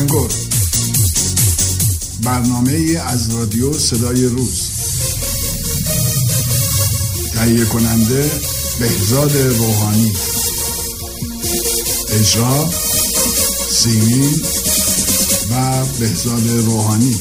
[0.00, 0.34] تلنگر
[2.22, 4.70] برنامه از رادیو صدای روز.
[7.34, 8.30] تهیه کننده
[8.80, 10.12] بهزاد روحانی.
[12.08, 12.68] اجرا
[13.70, 14.42] سیمین
[15.50, 17.18] و بهزاد روحانی.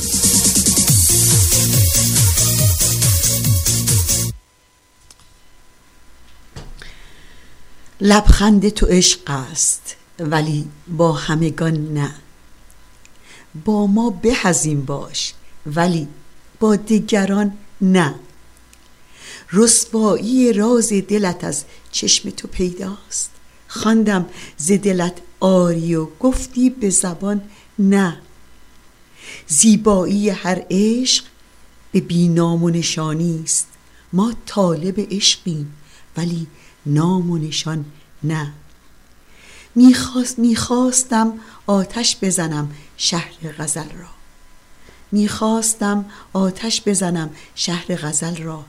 [8.01, 12.28] لبخند تو عشق است ولی با همگان نه.
[13.65, 15.33] با ما به از باش
[15.65, 16.07] ولی
[16.59, 18.15] با دیگران نه.
[19.51, 23.31] رسوایی راز دلت از چشم تو پیداست.
[23.67, 24.25] خواندم
[24.57, 27.41] ز دلت آری و گفتی به زبان
[27.79, 28.17] نه.
[29.47, 31.23] زیبایی هر عشق
[31.91, 33.67] به بینام و نشانی است.
[34.13, 35.73] ما طالب عشقیم
[36.17, 36.47] ولی
[36.85, 37.85] نام و نشان
[38.23, 38.53] نه.
[39.75, 41.33] می‌خواست می‌خواستم
[41.67, 44.07] آتش بزنم شهر غزل را.
[45.11, 48.65] می‌خواستم آتش بزنم شهر غزل را.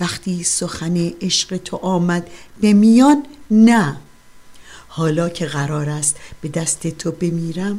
[0.00, 3.96] وقتی سخن عشق تو آمد به میان نه.
[4.88, 7.78] حالا که قرار است به دست تو بمیرم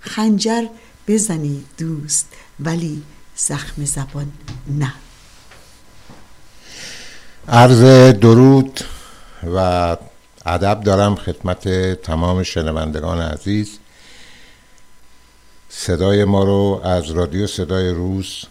[0.00, 0.66] خنجر
[1.08, 2.28] بزنی دوست
[2.60, 3.02] ولی
[3.36, 4.32] زخم زبان
[4.78, 4.92] نه.
[7.48, 7.82] عرض
[8.14, 8.80] درود
[9.54, 9.96] و
[10.46, 11.68] ادب دارم خدمت
[12.02, 13.78] تمام شنوندگان عزیز.
[15.80, 18.44] صدای ما رو از رادیو صدای روز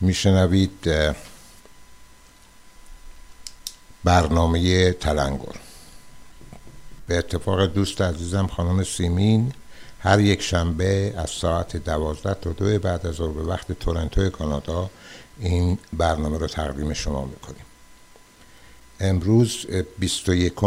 [0.00, 0.88] میشنوید
[4.04, 5.56] برنامه تلنگر
[7.06, 9.52] به اتفاق دوست عزیزم خانم سیمین
[10.00, 14.90] هر یک شنبه از ساعت دوازده تا دو بعد از ظهر به وقت تورنتو کانادا
[15.38, 17.64] این برنامه رو تقدیم شما می‌کنیم.
[19.00, 19.66] امروز
[19.98, 20.64] 21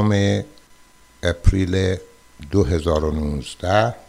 [1.23, 1.97] اپریل
[2.52, 4.06] 2019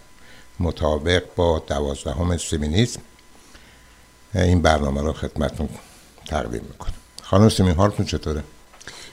[0.61, 3.01] مطابق با دوازدهم سمینیزم
[4.35, 5.69] این برنامه رو خدمتون
[6.27, 6.95] تقدیم می‌کنم.
[7.23, 8.43] خانم سیمین حالتون چطوره؟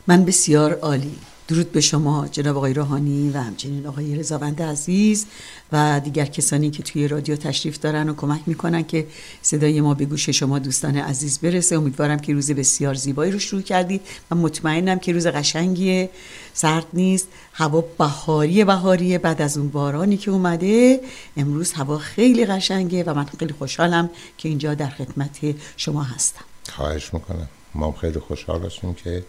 [0.08, 1.20] من بسیار عالی.
[1.48, 5.26] درود به شما جناب آقای روحانی و همچنین آقای رضاوند عزیز
[5.72, 9.08] و دیگر کسانی که توی رادیو تشریف دارن و کمک می‌کنن که
[9.42, 11.76] صدای ما به گوش شما دوستان عزیز برسه.
[11.76, 14.02] امیدوارم که روز بسیار زیبایی رو شروع کردید
[14.32, 16.10] و مطمئنم که روز قشنگی
[16.54, 17.28] سرد نیست.
[17.54, 21.02] هوا بهاری بهاری بعد از اون بارانی که اومده.
[21.38, 25.40] امروز هوا خیلی قشنگه و من خیلی خوشحالم که اینجا در خدمت
[25.78, 26.46] شما هستم.
[26.70, 27.48] خواهش می‌کنم.
[27.76, 29.24] ما خیلی خوشحال هستیم که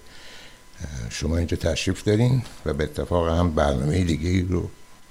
[1.11, 4.71] شما اینجا تشریف دارین و به اتفاق هم برنامه دیگه رو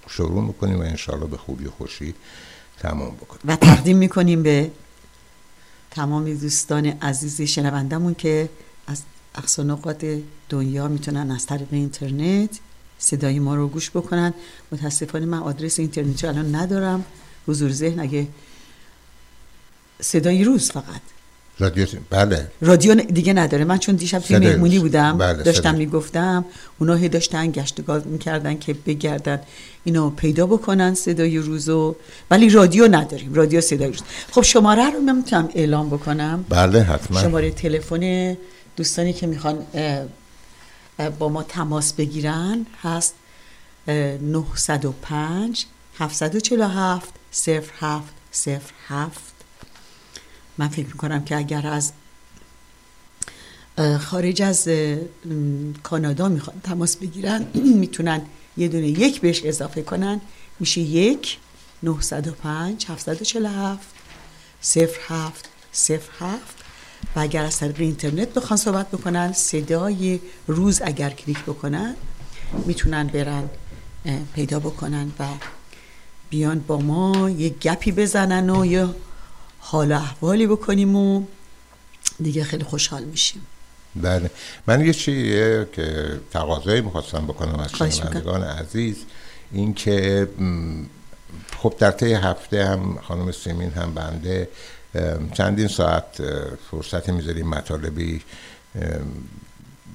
[0.09, 2.13] شروع می‌کنیم و انشاءالله به خوبی و خوشی
[2.79, 3.41] تمام بکنیم.
[3.45, 4.71] و تقدیم می‌کنیم به
[5.91, 8.49] تمام دوستان عزیز شنوندمون که
[8.87, 9.01] از
[9.35, 12.59] اقصانقات دنیا می‌تونن از طریق اینترنت
[12.99, 14.33] صدای ما رو گوش بکنن.
[14.71, 17.05] متاسفانه من آدرس اینترنتی الان ندارم.
[17.47, 18.27] حضور ذهن اگه
[20.01, 21.01] صدای روز فقط.
[21.59, 22.47] رادیو بله.
[22.61, 23.63] رادیو دیگه نداره.
[23.63, 26.45] من چون دیشب توی مهمونی بودم بله داشتم می‌گفتم
[26.79, 29.39] اونا هی داشتن گشتگاه می‌کردن که بگردن
[29.83, 31.95] اینو پیدا بکنن صدای روزو
[32.31, 34.01] ولی رادیو نداریم رادیو صدای روز.
[34.31, 36.45] خب شماره رو من می‌تونم اعلام بکنم.
[36.49, 37.21] بله حتما.
[37.21, 38.37] شماره تلفن
[38.75, 39.57] دوستانی که می‌خوان
[41.19, 43.13] با ما تماس بگیرن هست
[43.87, 45.65] 905
[45.99, 47.13] 747
[47.79, 48.13] 07
[48.97, 49.34] 07
[50.57, 51.91] من فکر می‌کنم که اگر از
[53.99, 54.69] خارج از
[55.83, 57.45] کانادا می‌خوان تماس بگیرن
[57.83, 58.21] می‌تونن
[58.57, 60.21] یه دونه یک بهش اضافه کنن.
[60.59, 61.37] میشه یک
[61.83, 63.87] 905 747
[65.07, 65.49] 07
[65.87, 66.65] 07
[67.15, 71.95] و اگر از طریق اینترنت بخوان صحبت بکنن صدای روز اگر کلیک بکنن
[72.65, 73.49] می‌تونن برن
[74.33, 75.23] پیدا بکنن و
[76.29, 78.87] بیان با ما یه گپی بزنن و یه
[79.67, 81.23] حال احوالی بکنیم و
[82.19, 83.41] دیگه خیلی خوشحال میشیم.
[83.95, 84.31] بله.
[84.67, 88.97] من یه چیه که تقاضایی می‌خواستم بکنم از شنوندگان عزیز
[89.51, 90.27] این که
[91.57, 94.49] خب در طی هفته هم خانم سیمین هم بنده
[95.33, 96.21] چندین ساعت
[96.71, 98.21] فرصت می‌ذاریم مطالبی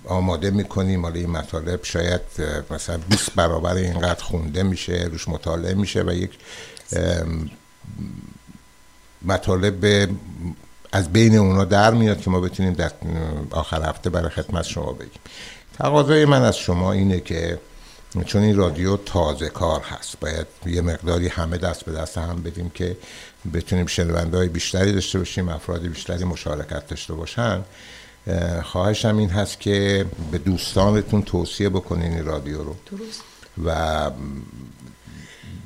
[0.05, 1.03] آماده می‌کنیم.
[1.03, 2.21] حالا این مطالب شاید
[2.71, 6.31] مثلا 20 برابر اینقدر خونده میشه روش مطالعه میشه و یک
[9.23, 10.09] مطالب
[10.93, 12.93] از بین اونا در میاد که ما بتونیم در
[13.51, 15.21] آخر هفته برای خدمت شما بگیم.
[15.79, 17.59] تقاضای من از شما اینه که
[18.27, 22.71] چون این رادیو تازه کار هست باید یه مقداری همه دست به دست هم بدیم
[22.71, 22.97] که
[23.55, 27.65] بتونیم شنونده های بیشتری داشته باشیم افراد بیشتری مشارکت داشته باشن.
[28.63, 32.77] خواهشم این هست که به دوستانتون توصیه بکنین این رادیو رو.
[32.91, 33.23] درست.
[33.65, 34.11] و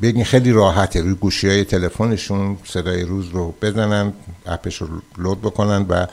[0.02, 1.00] بگین خیلی راحته.
[1.00, 4.12] روی گوشی های تلفنشون صدای روز رو بزنن
[4.46, 4.88] اپش رو
[5.18, 6.06] لود بکنن و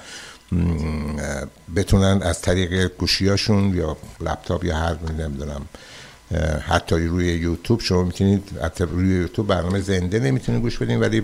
[1.76, 5.66] بتونن از طریق گوشیاشون یا لپتاپ یا هر نمی‌دونم
[6.68, 11.24] حتی روی یوتیوب شما می‌تونید حتی روی یوتیوب برنامه زنده نمی‌تونید گوش بدین ولی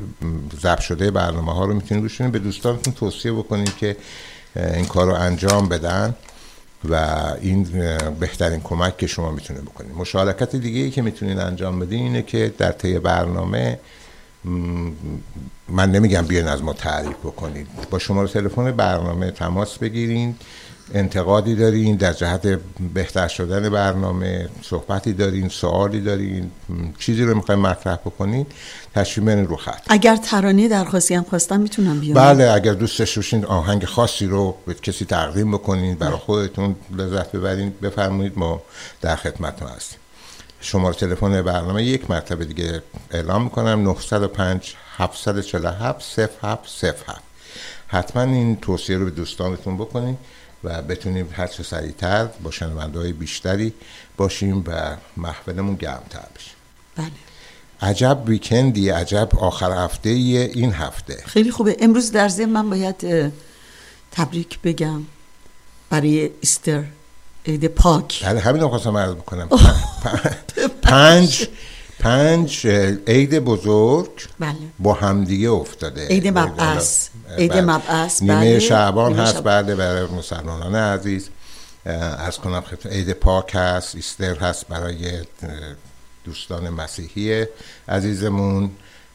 [0.61, 2.31] ضبط شده برنامه ها رو می‌تونید گوش بدین.
[2.31, 3.97] به دوستانتون توصیه بکنید که
[4.55, 6.15] این کار رو انجام بدن.
[6.89, 6.95] و
[7.41, 7.67] این
[8.19, 9.95] بهترین کمک که شما می‌تونه بکنید.
[9.95, 13.79] مشارکت دیگه ای که می‌تونید انجام بدین اینه که در طی برنامه
[15.69, 17.67] من نمیگم بیاین از ما تعریف بکنید.
[17.91, 20.35] با شماره تلفن برنامه تماس بگیرید
[20.93, 22.59] انتقادی دارین در جهت
[22.93, 26.51] بهتر شدن برنامه صحبتی دارین سوالی دارین
[26.99, 28.45] چیزی رو می‌خوایم مطرح بکنین
[28.95, 29.81] تشریف رو خط.
[29.87, 32.13] اگر ترانه درخواستی هم خواستم می‌تونم بیام.
[32.13, 36.17] بله اگر دوست داشته آهنگ خاصی رو به کسی تقدیم بکنین برای.
[36.17, 38.61] خودتون لذت ببرین بفرمایید ما
[39.01, 39.99] در خدمتتون هستیم.
[40.61, 42.81] شماره تلفن برنامه یک مرتبه دیگه
[43.11, 47.21] اعلام می‌کنم 905 747 0707
[47.87, 50.17] حتما این توصیه رو به دوستانتون بکنید
[50.63, 53.73] و بتونیم هر چه سریعتر با شنونده های بیشتری
[54.17, 56.51] باشیم و محفلمون گرمتر بشه.
[56.95, 57.11] بله.
[57.81, 61.23] عجب ویکندی عجب آخر هفته این هفته.
[61.25, 61.77] خیلی خوبه.
[61.79, 63.31] امروز در ضمن من باید
[64.11, 65.01] تبریک بگم
[65.89, 66.83] برای ایستر
[67.45, 68.25] عید پاک.
[68.25, 69.49] بله همین رو خواستم عرض بکنم.
[70.81, 71.47] پنج.
[71.99, 72.67] پنج
[73.07, 74.55] عید بزرگ بله.
[74.79, 77.61] با همدیگه افتاده عید مبعث عید بله.
[77.61, 78.59] مبعث نیمه بله.
[78.59, 81.29] شعبان هست بله برای مسلمانان عزیز
[82.19, 85.21] از کنم عید پاک هست ایستر هست برای
[86.23, 87.45] دوستان مسیحی
[87.87, 88.71] عزیزمون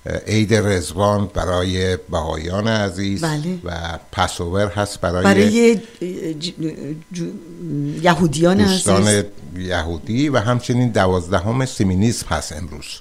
[0.07, 3.59] عید رزوان برای بهایان عزیز بله.
[3.65, 5.81] و پسوور هست برای, برای
[8.03, 9.25] یهودیان دوستان
[9.57, 13.01] یهودی و همچنین دوازدهم سیمینیسم هست امروز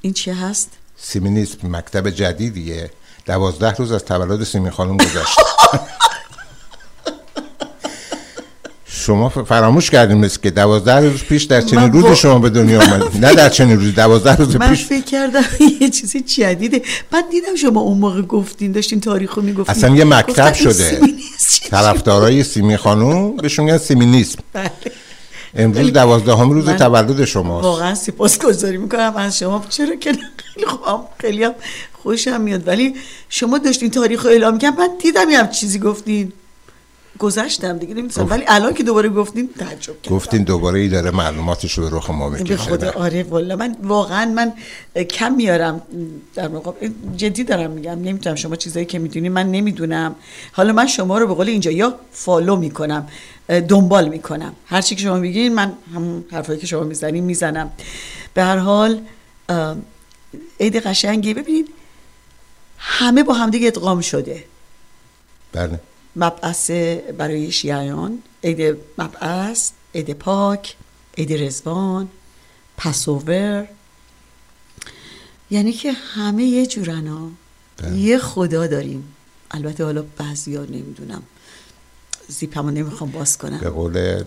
[0.00, 2.90] این چی هست؟ سیمینیسم مکتب جدیدیه
[3.26, 5.38] دوازده روز از تولد سیمین خانم گذشت
[9.10, 13.24] شما فراموش کردیم مثل که دوازده روز پیش در چنین روز شما به دنیا آمد
[13.24, 14.84] نه در چنین روز دوازده روز من پیش.
[14.84, 15.44] فکر کردم
[15.80, 16.82] یه چیزی جدیده.
[17.10, 19.76] بعد دیدم شما اون موقع گفتین داشتین تاریخ رو می‌گفتین.
[19.76, 21.00] اصلا یه مکتب شده.
[21.70, 24.38] طرفدارای سیمی خانوم بهشون میگن سیمینیسم.
[24.52, 24.70] بله.
[25.54, 29.12] امروز دوازدهم روز تولد شما واقعا سپاسگزاری می‌کنم.
[29.16, 31.54] از شما چرا که خیلی خوام خیلی هم
[32.02, 32.68] خوشم میاد.
[32.68, 32.94] ولی
[33.28, 36.32] شما داشتین تاریخ رو اعلام کردن من دیدم یه چیزی گفتین.
[37.20, 40.16] گذشتم دیگه نمی‌دونم ولی الان که دوباره گفتین تعجب کردم.
[40.16, 42.54] گفتین دوباره ای داره معلوماتش رو به رخ ما می‌کشه.
[42.54, 44.52] به خدا آره والا من واقعا من
[45.04, 45.82] کم میارم
[46.34, 50.14] در مقابل جدی دارم میگم نمی‌تونم شما چیزایی که می‌دونی من نمی‌دونم.
[50.52, 53.08] حالا من شما رو به قول اینجا یا فالو می‌کنم
[53.68, 54.52] دنبال می‌کنم.
[54.66, 57.70] هر چی که شما میگین من همون حرفایی که شما می‌زنین می‌زنم.
[58.34, 59.00] به هر حال
[60.60, 61.34] عید قشنگی.
[61.34, 61.68] ببینید
[62.78, 64.44] همه با همدیگه ادغام شده.
[65.52, 65.80] بله.
[66.16, 66.70] مبعث
[67.18, 70.76] برای شیعیان عید مبعث عید پاک
[71.18, 72.08] عید رزوان
[72.76, 73.68] پسوور
[75.50, 77.30] یعنی که همه یه جورن ها
[77.76, 77.96] بله.
[77.96, 79.14] یه خدا داریم.
[79.50, 81.22] البته حالا بعضی ها نمی‌دونم.
[82.30, 84.22] زیپمو نمی‌خوام باز کنم به قول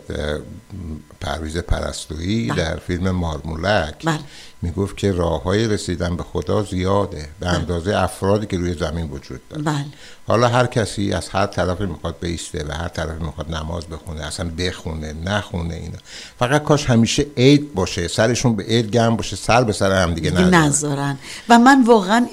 [1.22, 2.63] پرویز پرستویی بله.
[2.63, 4.19] در فیلم مارمولک بله.
[4.62, 7.50] می‌گفت که راه های رسیدن به خدا زیاده به بله.
[7.53, 9.86] اندازه افرادی که روی زمین وجود داره بله.
[10.27, 14.50] حالا هر کسی از هر طرف می‌خواد بیسته و هر طرف می‌خواد نماز بخونه اصلا
[14.50, 15.98] بخونه نخونه اینا
[16.39, 20.31] فقط کاش همیشه عید باشه سرشون به عید گرم باشه سر به سر هم دیگه
[20.31, 21.17] نذارن
[21.50, 22.27] و من واقعا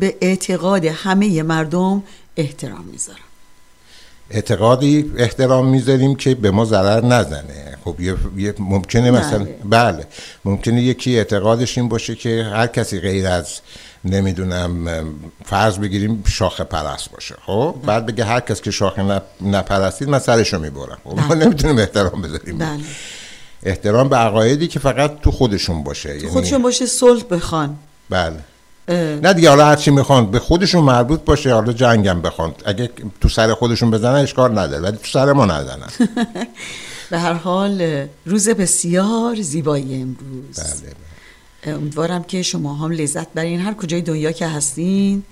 [0.00, 2.02] به اعتقاد همه مردم
[2.36, 3.27] احترام می‌ذارم
[4.30, 7.78] اعتقادی احترام می‌ذاریم که به ما ضرر نزنه.
[7.84, 9.54] خب یه, ممکنه مثلا بله.
[9.64, 10.06] بله
[10.44, 13.60] ممکنه یکی اعتقادش این باشه که هر کسی غیر از
[14.04, 14.88] نمی‌دونم
[15.44, 17.34] فرض بگیریم شاخه پرست باشه.
[17.46, 17.74] خب.
[17.86, 20.98] بعد بگه هر کس که شاخه نپرستید من سرشو می‌برم.
[21.04, 21.44] خب؟ ما بله.
[21.44, 22.58] نمی‌تونیم احترام بذاریم.
[22.58, 22.80] بله.
[23.62, 26.08] احترام به عقایدی که فقط تو خودشون باشه.
[26.08, 27.76] تو یعنی خودشون باشه صلح بخوان.
[28.10, 28.36] بله.
[28.88, 32.54] نه دیگه حالا هرچی می‌خوان به خودشون مربوط باشه حالا جنگم بخوان.
[32.64, 32.90] اگه
[33.20, 35.88] تو سر خودشون بزنن اشکال نداره ولی تو سر ما نزنن
[37.10, 40.58] به هر حال روز بسیار زیبایی امروز.
[40.58, 43.60] بله امیدوارم که شما هم لذت برین.
[43.60, 45.22] هر کجای دنیا که هستین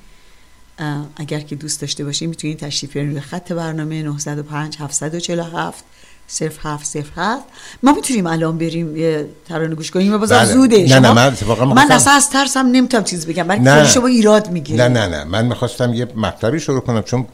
[1.17, 5.85] اگر که دوست داشته باشین می‌تونین تشریف بیارین روی خط برنامه 905 747
[6.29, 7.45] صرف هفت صرف هفت.
[7.83, 10.53] ما می‌تونیم الان بریم یه ترانه گوش کنیم بازم بله.
[10.53, 13.53] زوده نه نه من اتفاقا من اصلا از ترسم نمی‌تونم چیز بگم.
[13.53, 13.87] نه.
[13.89, 14.81] شما ایراد می‌گیرید.
[14.81, 15.25] نه نه نه.
[15.25, 17.27] من می‌خواستم یه مطلبی شروع کنم چون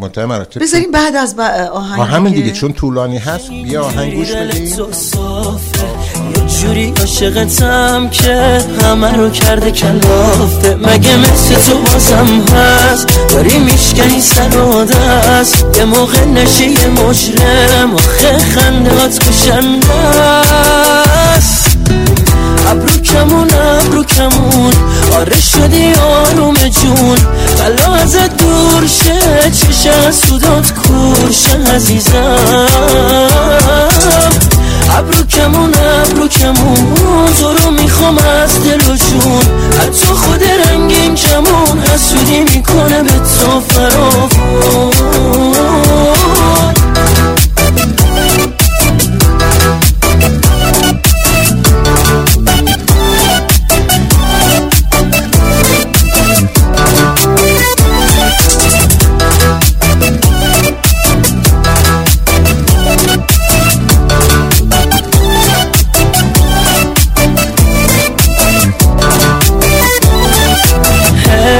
[0.00, 4.32] منتهی مراتب بذاریم بعد از با آهنگ همین دیگه چون طولانی هست بیا آهنگ گوش
[4.32, 4.76] بدیم.
[6.62, 10.74] جوری عاشقتم که همه رو کرده کلافه.
[10.74, 15.64] مگه مثل تو بازم هست؟ داری میشکنی سر و دست.
[15.76, 17.94] یه موقع نشی یه مجرم.
[17.94, 19.94] آخه خندهات کشنده
[21.36, 21.76] است
[22.70, 23.48] ابرو کمون
[23.80, 24.72] ابرو کمون.
[25.16, 27.18] آره شدی آروم جون.
[27.58, 32.68] بلا ازت دور شه چشه سودات کورشه عزیزم.
[34.98, 36.94] ابرو کمون ابرو کمون.
[37.38, 39.42] تو رو می‌خوام از دل و جون.
[39.80, 41.82] حتی خود رنگین کمون.
[41.94, 44.92] حسودی می‌کنه به تو فراغون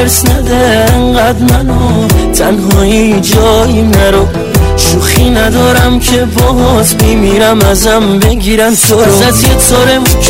[0.02, 4.28] هرس نده انقدر منو تنهایی جایی نرو.
[4.76, 9.02] شوخی ندارم که باز بیمیرم ازم بگیرن تو رو.
[9.02, 9.54] ازت یه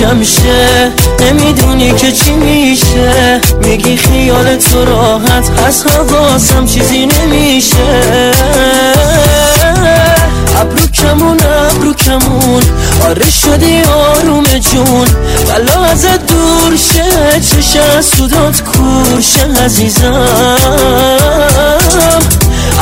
[0.00, 3.40] کم شه نمی‌دونی که چی میشه.
[3.64, 8.32] میگی خیال تو راحت از حواسم چیزی نمیشه.
[10.60, 11.38] ابرو کمون
[11.70, 12.62] ابرو کمون
[13.08, 15.08] آره شدی آروم جون.
[15.48, 20.26] بلا ازت دور شه چشه سودات کورشه عزیزم.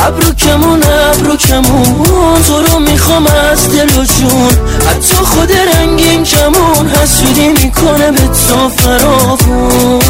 [0.07, 4.51] ابرو کمون ابرو کمون تو رو می‌خوام از دل و جون.
[4.89, 10.01] حتی خود رنگین کمون حسودی می‌کنه به تو فراغون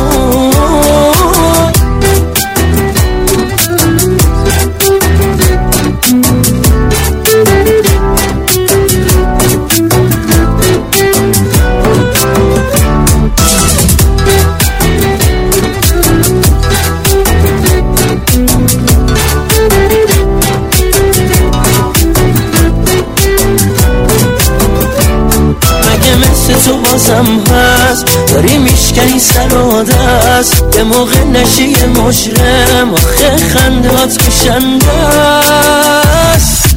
[29.22, 30.64] سر و دست.
[30.64, 36.76] به موقع نشی یه مجرم آخه خندهات کشنده است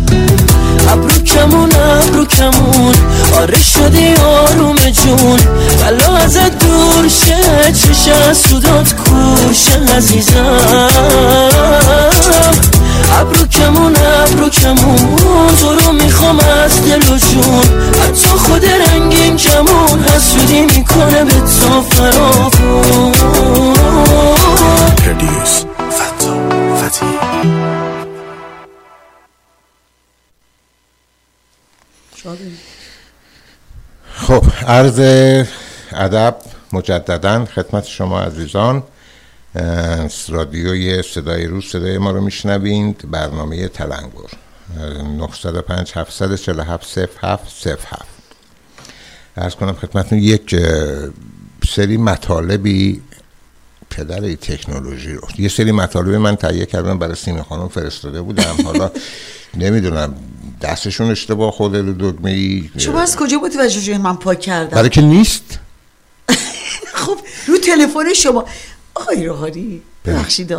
[0.88, 2.94] ابرو کمون ابرو کمون.
[3.40, 5.40] آره شدی آروم جون.
[5.80, 10.60] بلا ازت دور شه چشه سودات کورشه عزیزم.
[13.24, 17.64] ابرو کمون ابرو کمون تو رو می‌خوام از دل و جون.
[18.02, 22.24] حتی خود رنگین کمون حسودی می‌کنه به تو فتی
[34.14, 35.00] خب عرض
[35.92, 36.36] ادب
[36.72, 38.82] مجددا خدمت شما عزیزان.
[40.28, 43.10] رادیوی صدای روز صدای ما رو میشنوید.
[43.10, 44.30] برنامه تلنگر
[45.18, 48.04] 905 747 0707
[49.36, 50.56] ارز کنم خدمتون یک
[51.68, 53.02] سری مطالبی
[53.90, 55.28] پدر تکنولوژی رو.
[55.38, 58.56] یه سری مطالب من تهیه کردم برای سیمه خانم فرستاده بودم.
[58.64, 58.90] حالا
[59.54, 60.14] نمی‌دونم
[60.62, 64.88] دستشون اشتباه خورده رو دگمه ای شما از کجا متوجه شدین من پاک کردم برای
[64.88, 65.58] که نیست.
[66.94, 68.44] خب رو تلفن شما.
[68.94, 70.14] آقای روحانی بله.
[70.14, 70.56] ببخشید.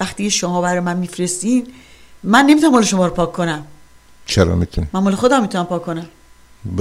[0.00, 1.66] وقتی شما برای من میفرستین
[2.24, 3.64] من نمی‌تونم مال شما رو پاک کنم.
[4.26, 6.06] چرا می‌تونی؟ من مال خودم می‌تونم پاک کنم.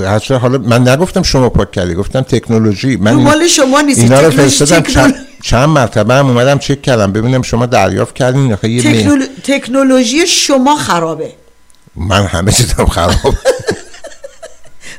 [0.07, 2.95] حتی حالا من نگفتم شما پاک کردی گفتم تکنولوژی.
[2.95, 7.41] من مال شما نیست اینا رو فرستادم چند, چند مرتبه هم اومدم چک کردم ببینم
[7.41, 9.25] شما دریافت کردین تکنولو...
[9.43, 11.33] تکنولوژی شما خرابه.
[11.95, 13.35] من همه چیزم خراب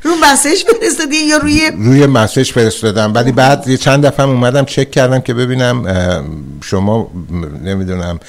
[0.03, 3.13] رو مسیج فرستادین یا روی روی مسیج فرستادم.
[3.15, 5.85] ولی بعد یه چند دفعه هم اومدم چک کردم که ببینم
[6.65, 7.11] شما
[7.65, 8.21] نمی‌دونم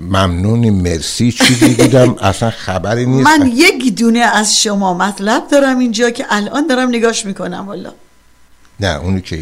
[0.00, 3.26] ممنونی مرسی چیزی بودم اصلا خبری نیست.
[3.28, 7.92] من یک دونه از شما مطلب دارم اینجا که الان دارم نگاش می‌کنم والا
[8.80, 9.38] نه اونی که.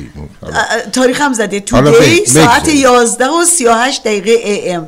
[0.93, 1.63] تاریخم زده.
[1.73, 2.81] حالا تودی بگ- ساعت بگذاریم.
[2.83, 4.87] 11 و 38 دقیقه ام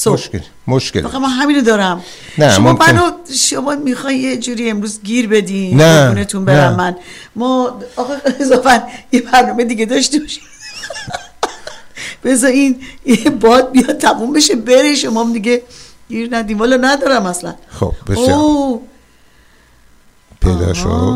[0.00, 0.14] صبح.
[0.14, 2.04] مشکل مشکل فقط من همینو دارم.
[2.38, 6.76] نه، شما ممکن- منو شما می‌خوای یه جوری امروز گیر بدین نه، برم نه.
[6.76, 6.96] من.
[7.36, 10.42] ما آقا اضافا یه برنامه دیگه داشته باشیم.
[12.24, 14.94] بذار این یه باد بیاد تموم بشه بره.
[14.94, 15.62] شما هم دیگه
[16.08, 17.54] گیر ندیم والا ندارم اصلا.
[17.68, 18.78] خب بسیار.
[20.40, 21.14] پیدا شد.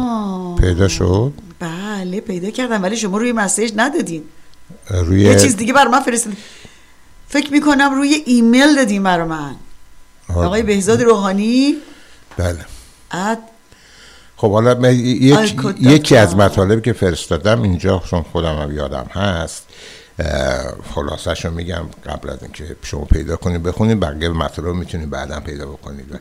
[0.60, 1.32] پیدا شد.
[1.60, 4.22] بله پیدا کردم ولی شما روی مسیج ندادین.
[4.90, 6.38] روی یه چیز دیگه بر من فرستادین.
[7.32, 9.54] فکر می‌کنم روی ایمیل دادین برا من.
[10.28, 11.76] آه، آقای بهزاد روحانی.
[12.36, 12.58] بله.
[13.10, 13.38] اد
[14.36, 16.42] خب حالا یک یکی از کام.
[16.42, 19.66] مطالبی که فرستادم اینجا چون خودم هم یادم هست
[20.94, 25.40] خلاصش رو میگم قبل از اینکه شما پیدا کنید بخونید بقیه مطالب رو می‌تونید بعدا
[25.40, 26.20] پیدا بکنید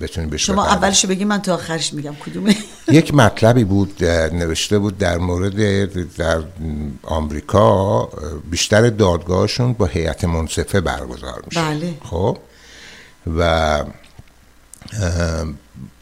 [0.00, 0.66] بتونید بهش شما.
[0.66, 2.56] اولشو بگی من تا آخرش میگم کدومه
[2.88, 6.42] یک مطلبی بود نوشته بود در مورد در
[7.02, 8.08] آمریکا
[8.50, 11.94] بیشتر دادگاهشون با هیئت منصفه برگزار میشه بله.
[12.04, 12.38] خب
[13.38, 13.84] و اه،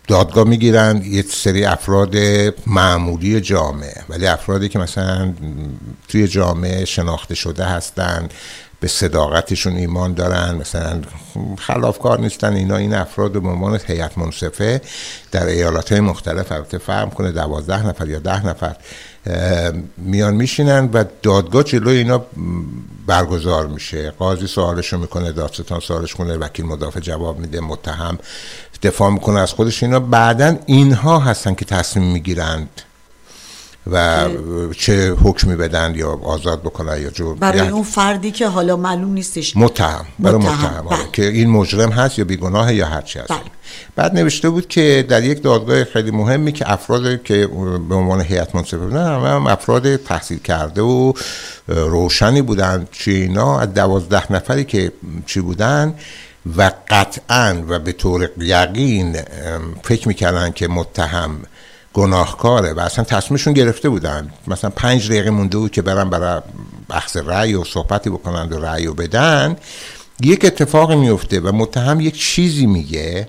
[0.08, 2.16] دادگاه می‌گیرن یه سری افراد
[2.66, 5.34] معمولی جامعه ولی افرادی که مثلا
[6.08, 8.28] توی جامعه شناخته شده هستن
[8.80, 11.00] به صداقتشون ایمان دارن مثلا
[11.58, 14.80] خلافکار نیستن اینا این افراد به عنوان هیئت منصفه
[15.32, 18.76] در ایالات های مختلف البته فرم کنه دوازده نفر یا ده نفر
[19.96, 22.24] میان میشینن و دادگاه جلوی اینا
[23.06, 24.10] برگزار میشه.
[24.10, 28.18] قاضی سوالش رو می‌کنه دادستان سوالش کنه وکیل مدافع جواب میده متهم
[28.82, 30.00] دفاع می‌کنه از خودش اینا.
[30.00, 32.68] بعدا اینها هستن که تصمیم می‌گیرند
[33.92, 34.26] و
[34.78, 39.12] چه حکمی بدن یا آزاد بکنن یا جور برای یعنی اون فردی که حالا معلوم
[39.12, 40.96] نیستش متهم برای متهم، متهم, آره.
[40.96, 41.08] بله.
[41.12, 43.40] که این مجرم هست یا بیگناه یا هر چی هست بله.
[43.96, 47.46] بعد نوشته بود که در یک دادگاه خیلی مهمی که افراد که
[47.88, 51.12] به عنوان هیئت منصفه بودن هم افراد تحصیل کرده و
[51.66, 54.92] روشنی بودن چی اینا از دوازده نفری که
[55.26, 55.94] چی بودن
[56.56, 59.16] و قطعا و به طور یقین
[59.82, 61.30] فکر می‌کردن که متهم
[61.94, 64.30] گناهکاره و اصلا تصمیمشون گرفته بودن.
[64.46, 66.40] مثلا پنج دقیقه مونده بود که برن برای
[66.88, 69.56] بحث رأی و صحبتی بکنند و رأی و بدن.
[70.20, 73.28] یک اتفاق میفته و متهم یک چیزی میگه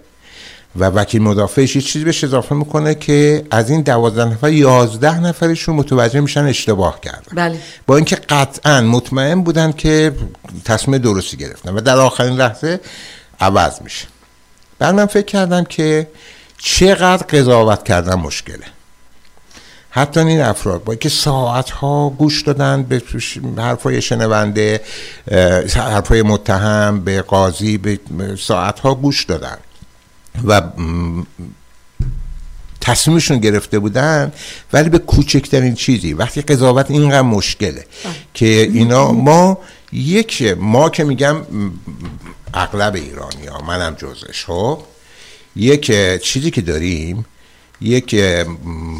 [0.75, 5.75] و وکیل مدافعش یه چیزی بهش اضافه می‌کنه که از این دوازده نفر یازده نفرشون
[5.75, 7.35] متوجه میشن اشتباه کردن.
[7.35, 7.57] بله.
[7.87, 10.15] با اینکه قطعا مطمئن بودن که
[10.65, 12.79] تصمیم درستی گرفتن و در آخرین لحظه
[13.39, 14.07] عوض میشه.
[14.79, 16.07] بعد من فکر کردم که
[16.59, 18.65] چقدر قضاوت کردن مشکله.
[19.89, 23.01] حتی این افراد با که ساعت ها گوش دادن به
[23.57, 24.81] حرفای شنونده
[25.75, 27.99] حرفای متهم به قاضی به
[28.39, 29.57] ساعت ها گوش دادن
[30.47, 30.61] و
[32.81, 34.31] تصمیمشون گرفته بودن
[34.73, 37.85] ولی به کوچکترین چیزی وقتی قضاوت اینقدر مشکله
[38.33, 39.57] که اینا ما
[39.91, 41.41] یک ما که میگم
[42.53, 44.79] اغلب ایرانی ها منم جزش خب؟
[45.55, 47.25] یک چیزی که داریم
[47.81, 48.15] یک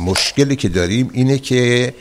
[0.05, 1.93] مشکلی که داریم اینه که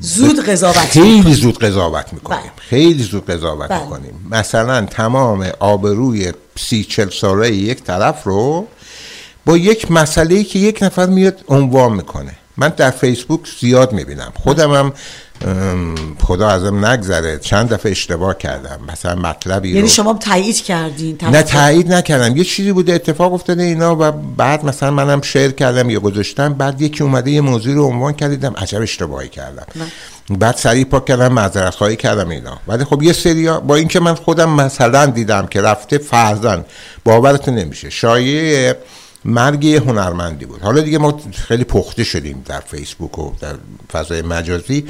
[0.00, 2.40] زود قضاوت خیلی زود قضاوت می‌کنیم.
[2.40, 2.50] بله.
[2.56, 3.82] خیلی زود قضاوت بله.
[3.84, 4.26] می‌کنیم.
[4.30, 8.66] مثلا تمام آبروی سی چل ساله یک طرف رو
[9.46, 12.36] با یک مسئله که یک نفر میاد عنوان می‌کنه.
[12.56, 14.32] من در فیسبوک زیاد می‌بینم.
[14.36, 14.92] خودم هم
[16.22, 17.38] خدا ازم نگذره.
[17.38, 18.78] چند دفعه اشتباه کردم.
[18.92, 22.36] مثلا مطلبی یعنی رو شما تایید کردین نه تایید نکردم.
[22.36, 26.54] یه چیزی بوده اتفاق افتاده اینا و بعد مثلا منم شیر کردم یا گذاشتم.
[26.54, 29.66] بعد یکی اومده یه موضوع رو عنوان کردیدم عجب اشتباهی کردم.
[30.30, 32.58] بعد سریع پاک کردم معذرت خواهی کردم اینا.
[32.68, 36.64] ولی خب یه سری با اینکه من خودم مثلا دیدم که رفته فرزن
[37.04, 37.90] باورتون نمیشه.
[37.90, 38.76] شایعه
[39.24, 40.62] مرگ یه هنرمندی بود.
[40.62, 43.54] حالا دیگه ما خیلی پخته شدیم در فیسبوک و در
[43.92, 44.86] فضای مجازی.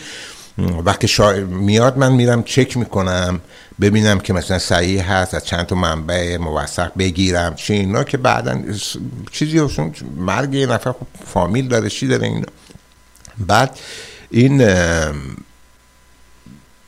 [0.84, 1.32] وقتی شا...
[1.32, 3.40] میاد من میرم چک می‌کنم
[3.80, 8.62] ببینم که مثلا صحیح هست از چند تا منبع موثق بگیرم چه اینا که بعدا
[9.32, 12.46] چیزی هستون مرگ یه نفر خب فامیل داره چی داره اینا.
[13.38, 13.78] بعد
[14.30, 14.66] این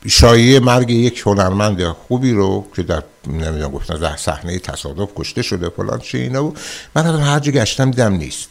[0.07, 5.69] شایعه مرگ یک هنرمند خوبی رو که در نمی‌دونم گفتن در صحنه تصادف کشته شده
[5.69, 6.59] فلان چه اینا بود.
[6.95, 8.49] من هر جا گشتم دیدم نیست.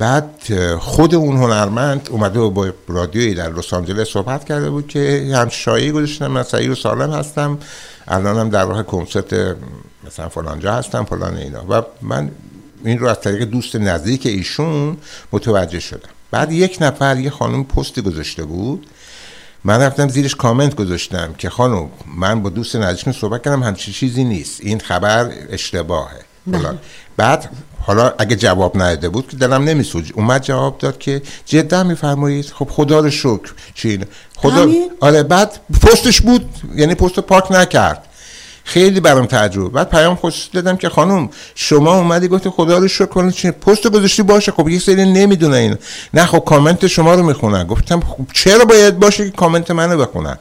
[0.00, 0.30] بعد
[0.78, 5.48] خود اون هنرمند اومده و با رادیویی در لس آنجلس صحبت کرده بود که هم
[5.48, 7.58] شایعه گذاشتم من سعی و سالم هستم
[8.08, 9.56] الانم در راه کنسرت
[10.06, 11.64] مثلا فلانجا هستم فلان اینا.
[11.68, 12.30] و من
[12.84, 14.96] این رو از طریق دوست نزدیک ایشون
[15.32, 16.08] متوجه شدم.
[16.30, 18.86] بعد یک نفر یه خانم پستی گذاشته بود.
[19.64, 24.24] من رفتم زیرش کامنت گذاشتم که خانم من با دوست نزدیکم صحبت کردم همچین چیزی
[24.24, 24.60] نیست.
[24.60, 26.20] این خبر اشتباهه.
[26.52, 26.78] فلان.
[27.16, 27.50] بعد
[27.86, 32.46] حالا اگه جواب نداده بود که دلم نمیسوج اومد جواب داد که جدا میفرمایید.
[32.54, 33.52] خب خدا رو شکر.
[33.74, 34.00] چی
[34.36, 36.48] خدا همین؟ آره بعد پستش بود.
[36.76, 38.06] یعنی پست پاک نکرد.
[38.64, 43.06] خیلی برام تعجب بعد پیام خوش دادم که خانم شما اومدی گفتی خدا رو شکر.
[43.06, 44.52] کنید چی پست گذاشتی باشه.
[44.52, 45.76] خب یه سری نمی‌دونه این
[46.14, 47.64] نه خب کامنت شما رو می‌خونن.
[47.64, 50.38] گفتم خب چرا باید باشه که کامنت منو بخونن؟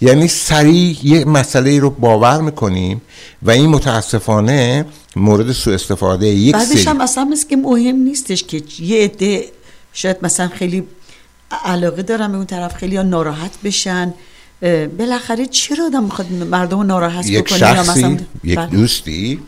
[0.00, 3.02] یعنی سریع یه مسئله رو باور می‌کنیم
[3.42, 6.84] و این متاسفانه مورد سوء استفاده یک بعدش سری.
[6.84, 9.44] هم اصلا مثل که مهم نیستش که یه عده
[9.92, 10.82] شاید مثلا خیلی
[11.64, 14.14] علاقه دارن به اون طرف خیلی ها ناراحت بشن.
[14.98, 18.66] بالاخره چرا آدم می‌خواد مردم ناراحت یک بکنه یا شخصی مثلا یک بله.
[18.66, 19.40] دوستی.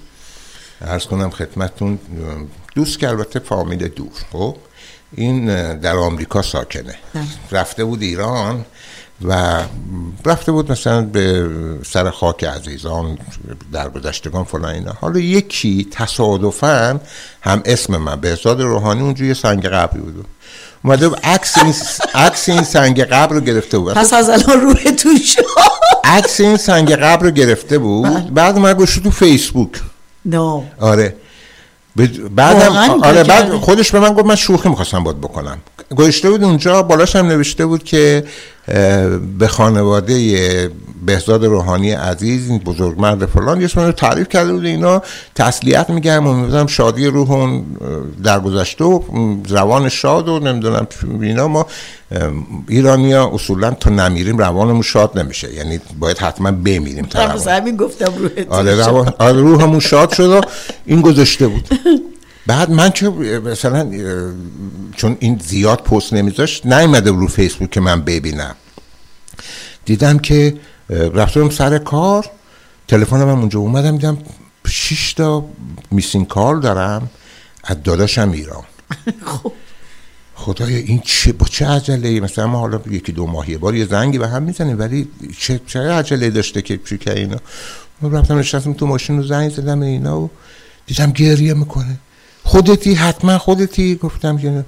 [0.81, 1.99] ارز کنم خدمتون
[2.75, 4.57] دوست که البته فامیل دور خب؟
[5.17, 6.95] این در آمریکا ساکنه.
[7.15, 7.25] بله.
[7.51, 8.65] رفته بود ایران.
[9.25, 9.63] و
[10.25, 11.49] رفته بود مثلا به
[11.87, 13.19] سر خاک عزیزان
[13.73, 14.93] در گذشتگان فلان اینا.
[15.01, 17.01] حالا یکی تصادفا
[17.43, 20.27] هم اسم من بهزاد روحانی اونجا یه سنگ قبری بود.
[20.85, 21.75] اومده عکس این
[22.15, 23.95] عکس این سنگ قبر رو گرفته بود.
[23.95, 25.43] پس از الان روحتون شد
[26.05, 28.35] عکس این سنگ قبر رو گرفته بود.
[28.35, 29.71] بعد من گوشت تو فیسبوک.
[30.25, 31.17] نه آره.
[32.31, 35.59] بعدم آره بعد؟ خودش به من گفت من شوخی می‌خواستم باد بکنم.
[35.97, 38.25] گذاشته بود اونجا بالاش هم نوشته بود که
[39.39, 40.71] به خانواده
[41.07, 45.03] بهزاد روحانی عزیز این بزرگمرد فلان یه رو تعریف کرده بود اینا.
[45.35, 47.65] تسلیت میگم و میبودم شادی روح اون
[48.25, 49.01] در گذشته و
[49.49, 50.87] روان شاد و نمی‌دونم
[51.21, 51.49] اینا.
[51.49, 51.67] ما
[52.69, 55.55] ایرانی ها اصولا تا نمیریم روانمون شاد نمیشه.
[55.55, 58.75] یعنی باید حتما بمیریم تا همین گفتم روحتون آره.
[58.75, 60.41] روان آره روحمون شاد شد و
[60.87, 61.69] این گذاشته بود.
[62.47, 63.09] بعد من که
[63.45, 63.91] مثلا
[64.97, 68.55] چون این زیاد پست نمیذاشت نیومده رو فیسبوک که من ببینم.
[69.85, 70.57] دیدم که
[70.91, 72.31] رفتم سر کار
[72.89, 74.19] تلفنم هم اونجا اومدم دیدم
[74.67, 75.45] شش تا
[75.91, 77.11] میسین کار دارم
[77.65, 78.65] از داداشم ایران.
[79.27, 79.53] خب.
[80.35, 83.87] خدایا این چه با چه عجله؟ مثلا ما حالا یکی دو ماه یه بار یه
[83.87, 87.37] زنگی به هم می‌زنیم ولی چه چه عجله داشته که چی که اینا؟
[88.01, 90.31] من رفتم نشستم تو ماشین رو زنگ زدم اینا و
[90.87, 91.99] دیدم گریه می‌کنه.
[92.49, 94.65] خودتی حتما خودتی گفتم که.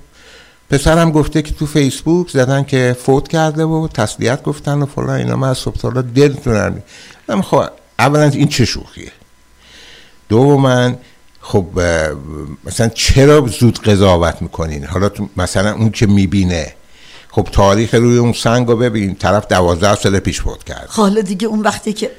[0.70, 5.36] پسرم گفته که تو فیسبوک زدن که فوت کرده و تسلیت گفتن و فلان اینا.
[5.36, 6.82] من از صبح تا دلتون
[7.28, 7.64] من خب
[7.98, 9.12] اولا این چه شوخیه.
[10.28, 10.92] دوما
[11.40, 11.66] خب
[12.64, 16.74] مثلا چرا زود قضاوت می‌کنین؟ حالا تو مثلا اون که می‌بینه.
[17.30, 19.14] خب تاریخ روی اون سنگ رو ببین.
[19.14, 20.86] طرف دوازده سال پیش فوت کرد.
[20.88, 22.10] حالا دیگه اون وقتی که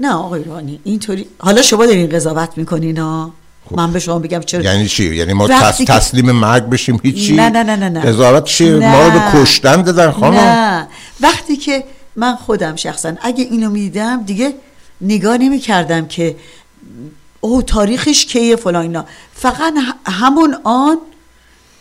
[0.00, 3.32] نه آقای رانی اینطوری حالا شما دارین قضاوت می‌کنین ها؟
[3.70, 5.78] من به شما بگم چرا یعنی چی؟ یعنی ما تس...
[5.78, 8.00] که- تسلیم مرگ بشیم هیچی؟ نه نه نه نه نه.
[8.00, 8.92] قضاوت نه.
[8.92, 10.34] ما رو به کشتن دادن خانم.
[10.40, 10.88] نه.
[11.20, 11.84] وقتی که
[12.16, 14.54] من خودم شخصا اگه اینو می‌دیدم دیگه
[15.00, 16.36] نگاه نمی کردم که
[17.40, 19.04] او تاریخش کیه فلان اینا.
[19.34, 19.74] فقط
[20.06, 20.98] همون آن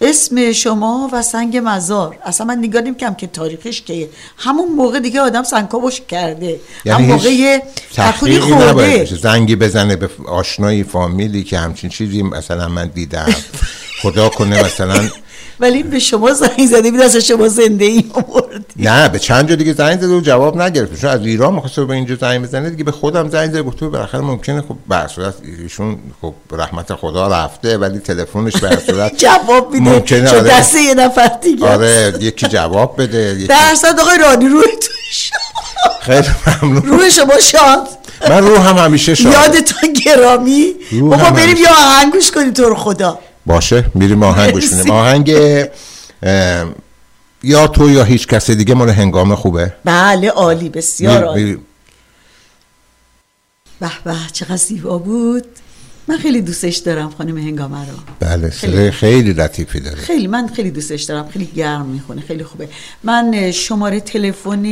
[0.02, 2.18] اسم شما و سنگ مزار.
[2.24, 4.10] اصلا من نگاه نمی‌کنم که تاریخش کیه.
[4.38, 6.60] همون موقع دیگه آدم سنگکاوش کرده.
[6.86, 9.22] هم هیچ موقع نباید خورده.
[9.22, 13.36] زنگی بزنه به آشنایی فامیلی که همچین چیزی مثلا من دیدم.
[14.02, 15.10] خدا کنه مثلا
[15.60, 18.64] ولی به شما زنگ زده بود از شما زنده ای آوردی.
[18.76, 21.94] نه به چند جا دیگه زنگ زده و جواب نگرفت چون از ایران می‌خواسته به
[21.94, 23.62] اینجا زنگ بزنه دیگه به خودم زنگ زده.
[23.64, 29.18] گفت بالاخره ممکنه خب به صورت ایشون خب رحمت خدا رفته ولی تلفنش به صورت
[29.24, 29.90] جواب میده.
[29.92, 30.42] ممکنه آره.
[30.42, 34.80] دست یه نفر دیگه آره یکی جواب بده یکی در صد آقای روحتون
[35.12, 35.40] شاد
[36.02, 36.28] خیلی
[36.62, 36.84] ممنون.
[36.84, 37.88] روح شما شاد.
[38.30, 39.34] من رو هم همیشه شاد.
[39.34, 40.74] یادتان گرامی.
[40.92, 41.58] روح بابا بریم.
[41.58, 43.20] یا آهنگ گوش کنیم تو رو خدا.
[43.48, 44.74] باشه میریم آهنگ گوش.
[44.74, 44.92] میدیم.
[44.92, 45.28] آهنگ
[47.44, 49.74] یا تو یا هیچ کس دیگه مال هنگام خوبه.
[49.86, 51.58] بله عالی بسیار عالی.
[53.80, 55.46] به به چقدر زیبا بود.
[56.08, 57.94] من خیلی دوستش دارم خانم هنگامه رو.
[58.20, 58.92] بله خیلی.
[58.92, 59.98] خیلی لطیفی داره.
[59.98, 61.30] خیلی من خیلی دوستش دارم.
[61.30, 62.70] خیلی گرم می‌خونه خیلی خوبه.
[63.04, 64.66] من شماره تلفن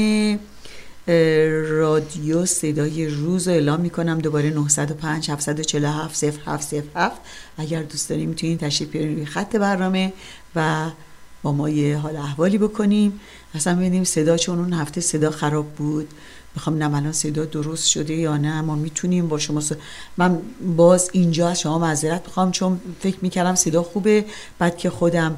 [1.69, 4.19] رادیو صدای روز رو اعلام می‌کنم.
[4.19, 7.21] دوباره 905 747 0707
[7.57, 10.13] اگر دوست داریم می‌تونید تشریف بیارین روی خط برنامه
[10.55, 10.89] و
[11.43, 13.19] با ما یه حال احوالی بکنیم.
[13.55, 16.07] اصلا ببینیم صدا چون اون هفته صدا خراب بود.
[16.55, 19.71] می‌خوام نه الان صدا درست شده یا نه ما می‌تونیم با شما س-
[20.17, 20.37] من
[20.75, 24.25] باز اینجا از شما معذرت می‌خوام چون فکر می‌کردم صدا خوبه.
[24.59, 25.37] بعد که خودم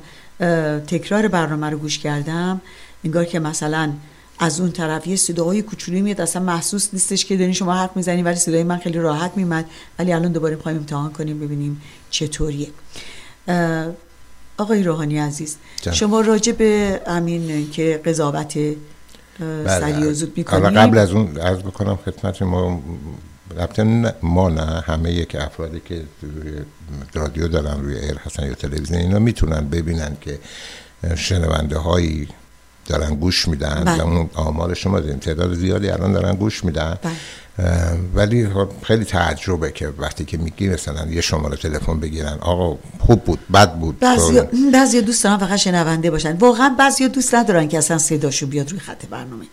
[0.88, 2.62] تکرار برنامه رو گوش کردم
[3.04, 3.92] انگار که مثلا
[4.40, 8.26] از اون طرف یه صداهای کوچولی میاد اصلا محسوس نیستش که دارین شما حرف می‌زنین
[8.26, 9.66] ولی صدای من خیلی راحت میمد
[10.00, 12.68] ولی الان دوباره می‌خوایم امتحان کنیم ببینیم چطوریه
[14.58, 15.94] آقای روحانی عزیز جان.
[15.94, 18.58] شما راجع به همین که قضاوت
[19.40, 19.80] بله.
[19.80, 22.82] سریع و زود می‌کنیم قبل از اون عرض بکنم خدمت ما
[23.58, 26.04] البته نه- ما نه همه یک افرادی که
[27.14, 30.40] رادیو دارن روی ایر هستن یا تلویزیون اینا می‌تونن ببینن که
[31.16, 32.28] شنونده هایی
[32.88, 34.04] دارن گوش میدن بله.
[34.04, 35.18] و اون آمار شما داریم.
[35.18, 36.98] تعداد زیادی الان دارن گوش میدن.
[37.02, 37.14] بله.
[38.16, 43.24] ولی خب خیلی تعجبه که وقتی که میگی مثلا یه شماره تلفن بگیرن آقا خوب
[43.24, 44.42] بود بد بود بعضی
[44.74, 46.38] بعضی دوست دارن فقط شنونده باشن.
[46.38, 49.46] واقعا بعضی دوست ندارن که اصلا صداشو بیاد روی خط برنامه.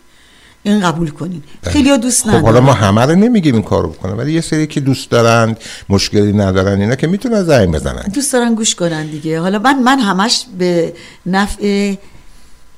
[0.63, 1.43] این قبول کنین.
[1.63, 2.45] خیلی دوست خب ندارن.
[2.45, 5.55] حالا ما همه رو نمیگیم این کارو بکنن ولی یه سری که دوست دارن
[5.89, 8.03] مشکلی ندارن اینا که می‌تونن زنگ بزنن.
[8.13, 9.39] دوست دارن گوش کنن دیگه.
[9.39, 10.93] حالا من من همش به
[11.25, 11.95] نفع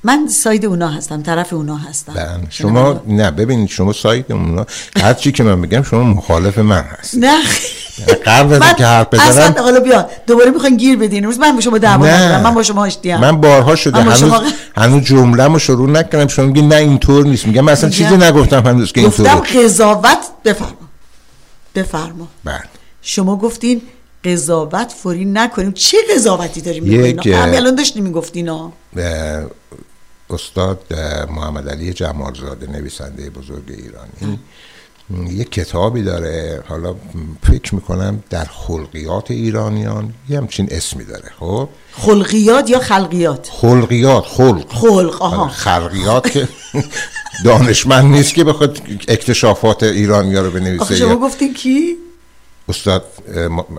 [0.04, 2.12] من ساید اونا هستم طرف اونا هستم.
[2.14, 2.26] بله.
[2.50, 4.66] شما نه ببینید شما سایت اونا
[5.02, 7.38] هر چی که من بگم شما مخالف من هست نه.
[8.26, 11.24] قبل از اینکه حرف اصلا بزنم حالا بیا دوباره می‌خواین گیر بدین.
[11.24, 12.06] روز من با شما دعوا.
[12.06, 13.20] ندارم من با شما آشتی ام.
[13.20, 14.42] من بارها شده من با هنوز شما-
[14.76, 16.26] هنوز جمله شروع نکردم.
[16.28, 17.46] شما میگی نه اینطور نیست.
[17.46, 20.72] میگم من اصلا میگم- چیزی نگفتم هنوز که گفتم اینطوره قضاوت بفرما.
[21.74, 22.28] بفرما.
[22.44, 22.60] بله.
[23.02, 23.82] شما گفتین
[24.24, 25.72] قضاوت فوری نکنیم.
[25.72, 28.48] چه قضاوتی داریم یک- می‌کنین همین الان داشتیم می‌گفتین
[30.30, 30.94] استاد
[31.30, 34.38] محمد علی جمالزاده نویسنده بزرگ ایرانی.
[35.10, 36.94] یک کتابی داره حالا
[37.42, 44.72] فکر می‌کنم در خلقیات ایرانیان یه همچین اسمی داره خب؟ خلقیات یا خلقیات؟ خلقیات خلق.
[44.72, 45.42] خلق آها.
[45.42, 46.48] آره، خلقیات که
[47.44, 51.96] دانشمند نیست که بخواد اکتشافات ایرانیا رو آخه بنویسه شما یا گفتین کی؟
[52.68, 53.04] استاد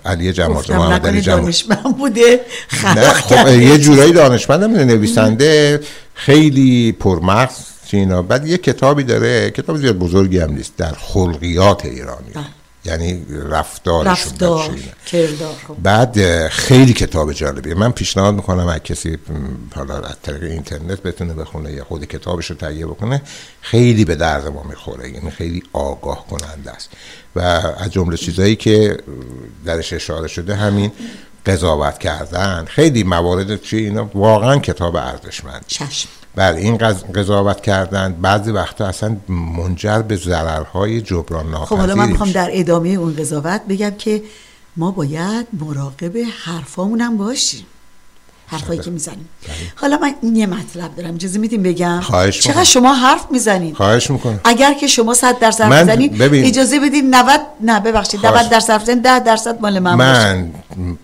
[0.06, 2.42] علی گفتم محمد علی دانشمند بوده
[2.84, 3.48] نه خب.
[3.48, 5.80] یه جورایی دانشمندم نویسنده
[6.14, 7.56] خیلی پرمغز
[7.94, 12.59] اینا بعد یه کتابی داره کتاب زیاد بزرگی هم نیست در خلقیات ایرانی بله.
[12.86, 14.72] یعنی رفتارشون رفتار.
[15.06, 15.76] کردار خب.
[15.84, 17.76] بعد خیلی کتاب جالبیه.
[17.76, 19.18] من پیشنهاد می‌کنم اگه کسی
[19.76, 23.22] حالا از طریق اینترنت بتونه بخونه یا خود کتابش رو تهیه بکنه
[23.62, 25.10] خیلی به درد ما می‌خوره.
[25.10, 26.90] یعنی خیلی آگاه کننده است.
[27.36, 28.98] و از جمله چیزهایی که
[29.66, 30.92] درش اشاره شده همین
[31.46, 32.66] قضاوت کردن.
[32.66, 35.66] خیلی موارد چی اینا واقعا کتاب ارزشمند.
[35.68, 36.10] چشم.
[36.36, 41.96] بله این قض- قضاوت کردن بعضی وقتا اصلا منجر به ضررهای جبران خب ناپذیری حالا
[41.96, 42.32] من می‌خوام.
[42.32, 44.24] در ادامه اون قضاوت بگم که
[44.78, 47.66] ما باید مراقب حرفامون هم باشیم
[48.52, 49.30] حرفایی که می‌زنیم.
[49.76, 51.16] حالا من یه مطلب دارم.
[51.16, 52.64] اجازه میدیم بگم؟ خواهش چقدر.
[52.64, 54.40] شما حرف می‌زنید خواهش می‌کنم.
[54.44, 56.46] اگر که شما 100 درصد حرف می‌زنید ببین.
[56.46, 58.48] اجازه بدید 90 نه ببخشید 90 خواهش.
[58.52, 60.50] درصد حرف بزنید 10 درصد مال من, من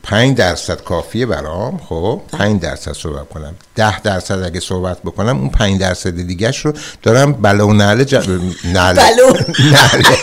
[0.04, 1.78] پنج درصد کافیه برام.
[1.90, 3.54] خب پنج درصد صحبت کنم.
[3.76, 8.16] ده درصد اگه صحبت بکنم اون پنج درصد دیگهش رو دارم بله و نله ج...
[8.76, 8.94] نله.
[8.94, 10.18] بله و- نله.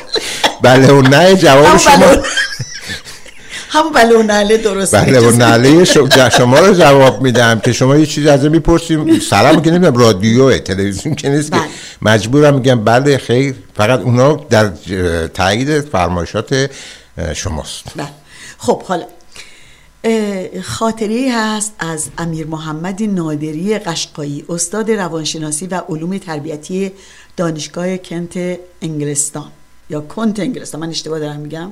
[0.62, 2.22] بله نه جواب شما بله و-
[3.72, 5.84] همون بله و نله درست بله و نله
[6.30, 9.20] شما رو جواب میدم که شما یه چیزی از می‌پرسیم.
[9.20, 11.66] سلام که نمی‌دونم رادیو تلویزیون که نیست که بله.
[12.02, 13.54] مجبورم میگم بله خیر.
[13.76, 14.68] فقط اونا در
[15.26, 16.70] تایید فرمایشات
[17.34, 17.84] شماست.
[17.96, 18.08] بله.
[18.58, 19.04] خب حالا
[20.62, 26.92] خاطری هست از امیر محمد نادری قشقایی استاد روانشناسی و علوم تربیتی
[27.36, 29.48] دانشگاه کنت انگلستان.
[29.90, 31.70] یا کنت انگلستان من اشتباه دارم میگم؟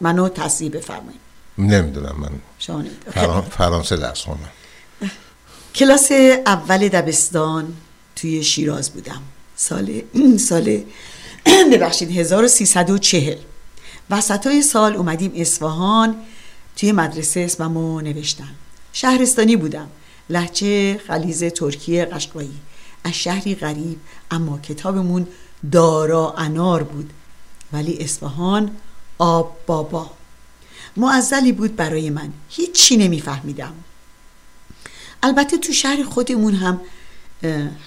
[0.00, 1.20] منو تصحیح بفرمایید.
[1.58, 2.84] نمی‌دونم من شما.
[3.14, 3.42] فران...
[3.42, 4.50] فرانسه درس خوندم.
[5.74, 6.12] کلاس
[6.46, 7.74] اول دبستان
[8.16, 9.22] توی شیراز بودم.
[9.56, 10.02] سال
[10.38, 10.82] سال
[11.72, 13.38] ببخشید 1340
[14.10, 16.16] وسط های سال اومدیم اصفهان
[16.76, 18.54] توی مدرسه اسممو نوشتم
[18.92, 19.88] شهرستانی بودم.
[20.30, 22.58] لحچه غلیز ترکیه قشقایی.
[23.04, 23.98] از شهری غریب
[24.30, 25.26] اما کتابمون
[25.72, 27.10] دارا انار بود.
[27.72, 28.70] ولی اصفهان
[29.18, 30.10] آب بابا.
[30.96, 32.32] معزلی بود برای من.
[32.50, 33.72] هیچی نمیفهمیدم.
[35.22, 36.80] البته تو شهر خودمون هم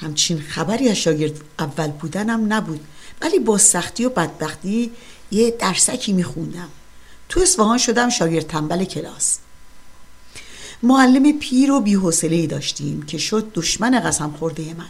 [0.01, 2.79] همچین خبری از شاگرد اول بودنم نبود.
[3.21, 4.91] ولی با سختی و بدبختی
[5.31, 6.69] یه درسکی میخوندم.
[7.29, 9.37] تو اصفهان شدم شاگرد تنبل کلاس.
[10.83, 14.89] معلم پیر و بی‌حوصله‌ای داشتیم که شد دشمن قسم خورده من.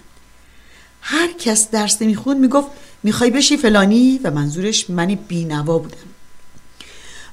[1.02, 2.68] هر کس درس نمی‌خوند می‌گفت
[3.04, 6.11] می‌خوای بشی فلانی و منظورش من بینوا بودم.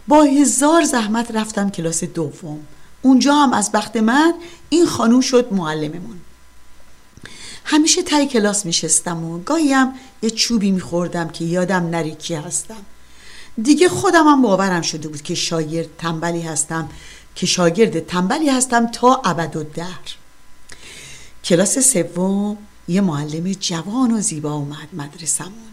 [0.09, 2.61] با هزار زحمت رفتم کلاس دوم.
[3.03, 4.35] اونجا هم از بخت من
[4.69, 6.21] این خانوم شد معلممون.
[7.65, 9.75] همیشه تای کلاس میشستم و گاهی
[10.23, 12.85] یه چوبی میخوردم که یادم نره کی هستم.
[13.63, 16.89] دیگه خودم هم باورم شده بود که شاگرد تنبلی هستم
[17.35, 19.87] که شاگرد تنبلی هستم تا ابد و در
[21.45, 25.69] کلاس سوم یه معلم جوان و زیبا اومد مدرسمون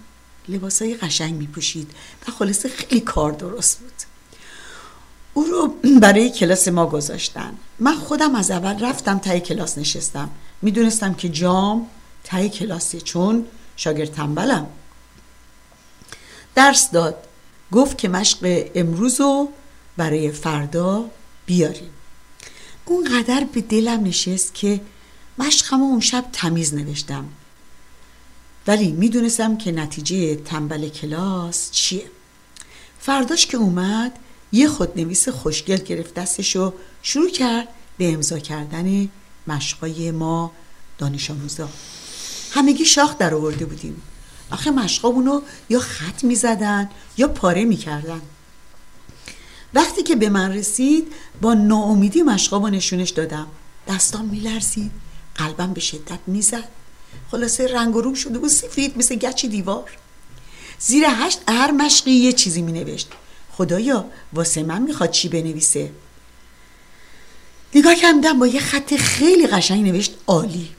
[0.49, 1.91] لباسای قشنگ میپوشید
[2.27, 3.94] و خلاصه خیلی کار درست بود.
[5.37, 5.67] او رو
[5.99, 7.53] برای کلاس ما گذاشتن.
[7.79, 10.29] من خودم از اول رفتم تای کلاس نشستم.
[10.61, 11.87] می‌دونستم که جام
[12.23, 13.45] تای کلاسه چون
[13.75, 14.67] شاگرد تنبلم.
[16.55, 17.15] درس داد.
[17.71, 19.49] گفت که مشق امروز رو
[19.97, 21.05] برای فردا
[21.45, 21.89] بیاریم.
[22.85, 24.81] اونقدر به دلم نشست که
[25.37, 27.25] مشقم اون شب تمیز نوشتم.
[28.67, 32.05] ولی می‌دونستم که نتیجه تنبل کلاس چیه.
[32.99, 34.11] فرداش که اومد
[34.55, 39.09] یه خودنویس خوشگل گرفت دستش و شروع کرد به امضا کردن
[39.47, 40.51] مشقای ما
[40.97, 41.69] دانش آموزا.
[42.51, 44.01] همگی شاخ در آورده بودیم.
[44.51, 48.21] آخه مشقامونو یا خط می‌زدن یا پاره می‌کردن.
[49.73, 53.47] وقتی که به من رسید با ناامیدی مشقامو نشونش دادم.
[53.87, 54.91] دستام میلرزید
[55.35, 56.67] قلبم به شدت می‌زد.
[57.31, 59.91] خلاصه رنگ و روم شده بود سفید مثل گچ دیوار.
[60.79, 63.07] زیر هشت هر مشقی یه چیزی می نوشت
[63.57, 65.91] خدایا واسه من می‌خواد چی بنویسه؟
[67.75, 70.69] نگاه کردم با یه خط خیلی قشنگ نوشت عالی.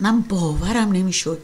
[0.00, 1.42] من باورم نمی‌شد.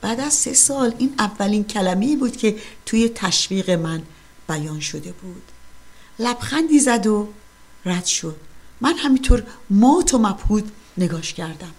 [0.00, 4.02] بعد از سه سال این اولین کلمه بود که توی تشویق من
[4.48, 5.42] بیان شده بود.
[6.18, 7.28] لبخندی زد و
[7.84, 8.36] رد شد.
[8.80, 11.72] من همینطور مات و مبهود نگاش کردم.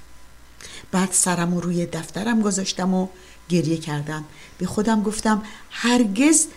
[0.92, 3.08] بعد سرم رو روی دفترم گذاشتم و
[3.50, 4.26] گریه کردم.
[4.58, 6.48] به خودم گفتم هرگز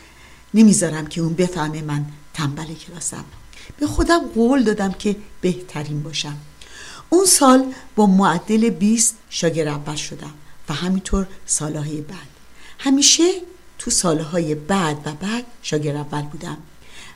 [0.55, 3.25] نمی‌ذارم که اون بفهمه من تنبل کلاسم.
[3.79, 6.37] به خودم قول دادم که بهترین باشم.
[7.11, 7.65] اون سال
[7.97, 10.35] با معدل 20 شاگرد اول شدم
[10.69, 12.29] و همینطور سالهای بعد.
[12.79, 13.33] همیشه
[13.79, 16.59] تو سالهای بعد و بعد شاگرد اول بودم.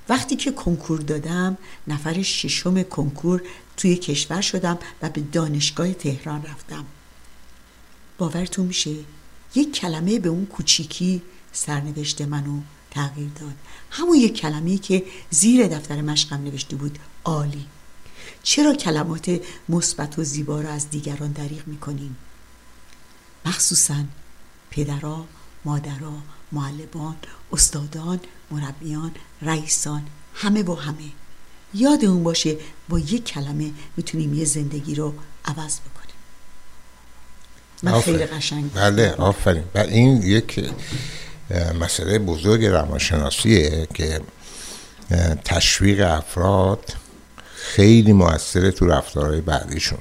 [0.08, 3.42] وقتی که کنکور دادم نفر ششم کنکور
[3.76, 6.84] توی کشور شدم و به دانشگاه تهران رفتم.
[8.18, 8.94] باورتون میشه؟
[9.54, 12.60] یک کلمه به اون کوچیکی سرنوشت منو
[12.94, 13.54] تغییر داد.
[13.90, 17.66] همون یک کلمه که زیر دفتر مشقم نوشته بود عالی.
[18.42, 22.16] چرا کلمات مثبت و زیبا را از دیگران دریغ می‌کنیم؟
[23.46, 24.04] مخصوصا
[24.70, 25.26] پدرها
[25.64, 27.16] مادرها معلمان
[27.52, 30.02] استادان مربیان رئیسان
[30.34, 30.96] همه با همه.
[31.74, 32.56] یاد اون باشه
[32.88, 36.14] با یک کلمه می‌تونیم یه زندگی رو عوض بکنیم.
[37.82, 39.64] من خیلی قشنگ بله آفرین.
[39.74, 40.70] و این یک
[41.80, 44.20] مسئله بزرگ روانشناسیه که
[45.44, 46.94] تشویق افراد
[47.54, 49.98] خیلی موثره تو رفتارهای بعدیشون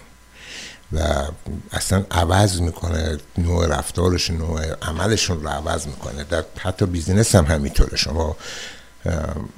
[0.94, 1.24] و
[1.72, 6.24] اصلا عوض می‌کنه نوع رفتارش نوع عملشون رو عوض می‌کنه.
[6.24, 7.98] در حتی بیزینس هم همینطوره.
[7.98, 8.36] شما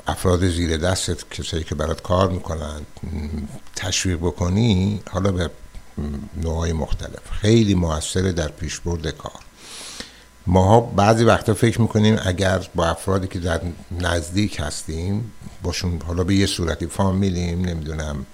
[0.08, 2.82] افراد زیر دستت کسایی که برات کار می‌کنن
[3.76, 5.50] تشویق بکنی حالا به
[6.44, 7.32] نوعهای مختلف.
[7.42, 9.40] خیلی موثره در پیشبرد کار.
[10.48, 13.62] ماها بعضی وقتا فکر می‌کنیم اگر با افرادی که در
[14.02, 15.32] نزدیک هستیم
[15.64, 18.26] باشون حالا به یه صورتی فامیلیم نمی‌دونم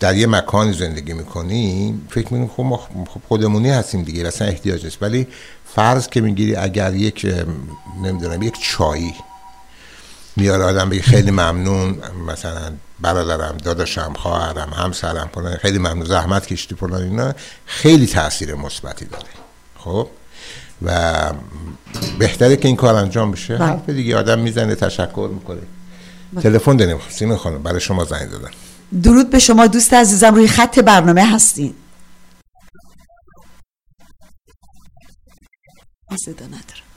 [0.00, 2.76] در یه مکانی زندگی می‌کنیم فکر می‌کنیم خب ما
[3.08, 5.26] خب خودمونی هستیم دیگه اصلا احتیاج است ولی
[5.66, 7.26] فرض که می‌گیری اگر یک
[8.02, 9.14] نمی‌دونم یک چایی
[10.36, 16.74] میاره آدم بگی خیلی ممنون مثلا برادرم داداشم خواهرم همسرم فلان خیلی ممنون زحمت کشتی
[16.74, 17.34] فلان اینا
[17.66, 19.24] خیلی تاثیر مثبتی داره.
[19.78, 20.08] خب؟
[20.82, 21.32] و
[22.18, 23.56] بهتره که این کار انجام بشه.
[23.56, 23.66] بله.
[23.66, 25.62] حرف دیگه آدم می‌زنه تشکر می‌کنه.
[26.42, 26.98] تلفن داریم.
[27.08, 28.50] سیمه خانم برای شما زنگ دادن
[29.02, 31.74] درود به شما دوست عزیزم روی خط برنامه هستین.
[36.24, 36.88] صدا ندارم.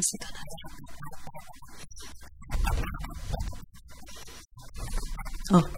[0.00, 0.80] صدا ندارم.
[5.52, 5.70] آه.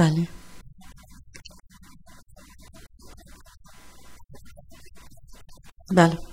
[0.00, 0.26] بله
[5.96, 6.29] بله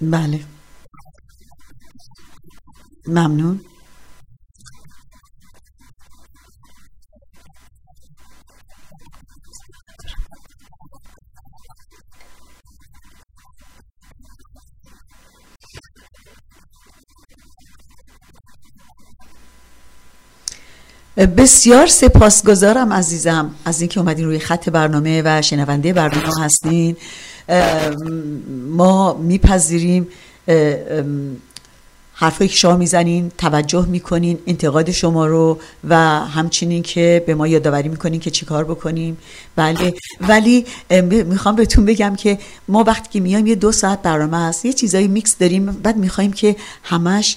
[0.00, 0.40] بله.
[3.06, 3.60] ممنون.
[21.16, 26.96] بسیار سپاسگزارم عزیزم از اینکه اومدین روی خط برنامه و شنونده برنامه هستین.
[28.68, 30.08] ما میپذیریم
[32.18, 35.58] حرفایی که شما می‌زنین توجه می‌کنین انتقاد شما رو
[35.88, 39.18] و همچنین که به ما یادآوری می‌کنین که چیکار بکنیم.
[39.56, 39.94] بله.
[40.20, 40.64] ولی
[41.10, 45.08] می‌خوام بهتون بگم که ما وقتی که میایم یه دو ساعت برنامه هست یه چیزایی
[45.08, 47.36] میکس داریم بعد می‌خوایم که همش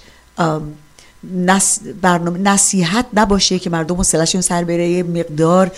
[1.36, 5.72] نس برنامه نصیحت نباشه که مردم حوصله‌شون سر بره یه مقدار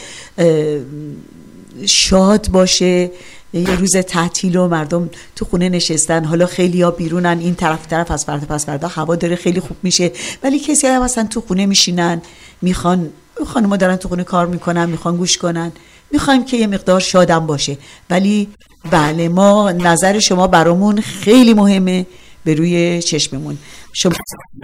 [1.86, 3.12] شاد باشه.
[3.54, 6.26] یه روز تعطیل و مردم تو خونه نشستن.
[6.26, 7.40] حالا خیلی ها بیرونن.
[7.40, 10.12] این طرف طرف از فردا پس فردا هوا داره خیلی خوب میشه.
[10.44, 12.22] ولی کسی هم اصلا تو خونه میشینن.
[12.62, 13.10] می‌خوان
[13.46, 15.72] خانم‌ها دارن تو خونه کار می‌کنن می‌خوان گوش کنن.
[16.12, 17.78] می‌خوایم که یه مقدار شادم باشه.
[18.10, 18.50] ولی
[18.92, 22.06] بله ما نظر شما برامون خیلی مهمه.
[22.44, 23.58] به روی چشممون.
[23.94, 24.14] شما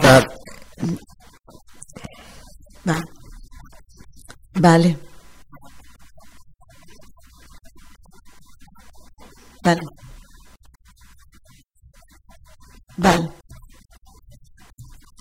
[0.03, 0.25] بله.
[4.61, 4.95] بله.
[9.67, 9.89] بله.
[12.97, 13.31] بله.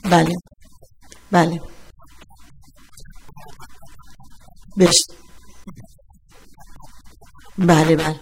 [0.05, 0.35] بله.
[1.33, 1.61] بله.
[4.77, 4.99] بش
[7.59, 8.21] بله بله.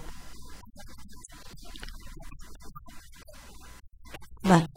[4.44, 4.68] بله.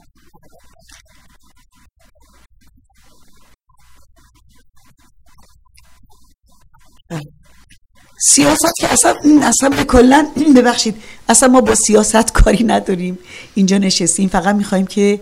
[7.09, 7.21] بله.
[8.19, 11.03] سیاست که اصلا اصلا به کلا ببخشید.
[11.29, 13.19] اصلا ما با سیاست کاری نداریم.
[13.55, 14.29] اینجا نشستیم.
[14.29, 15.19] فقط می‌خوایم که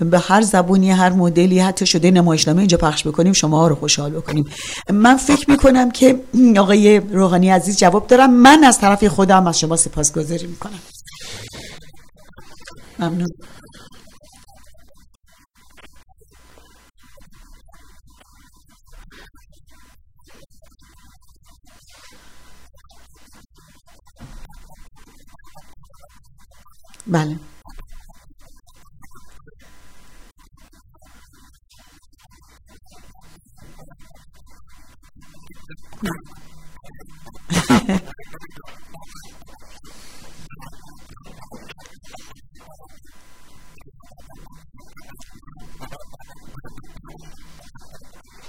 [0.00, 4.10] به هر زبونی هر مدلی حتی شده نمایشنامه اینجا پخش بکنیم شما ها رو خوشحال
[4.10, 4.44] بکنیم.
[4.92, 6.20] من فکر می‌کنم که
[6.58, 8.32] آقای روحانی عزیز جواب دارم.
[8.32, 10.80] من از طرف خودم از شما سپاسگزاری می‌کنم.
[12.98, 13.28] ممنون.
[27.06, 27.36] بله.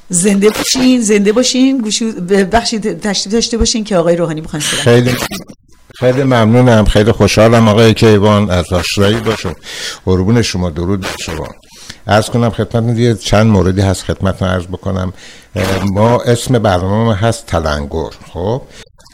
[0.09, 5.11] زنده باشین زنده باشین گوشو ببخشید تشریف داشته باشین که آقای روحانی می‌خوان خیلی
[6.01, 9.55] خیلی ممنونم خیلی خوشحالم آقای کیوان از آشنایی باشم
[10.05, 11.47] قربون شما درود شما.
[12.07, 15.13] عرض کنم خدمت یه چند موردی هست خدمت عرض بکنم.
[15.93, 18.61] ما اسم برنامه هست تلنگر خب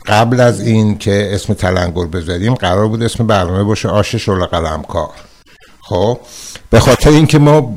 [0.05, 5.09] قبل از این که اسم تلنگر بذاریم قرار بود اسم برنامه باشه آش شل قلمکار
[5.81, 6.19] خب
[6.69, 7.75] به خاطر اینکه ما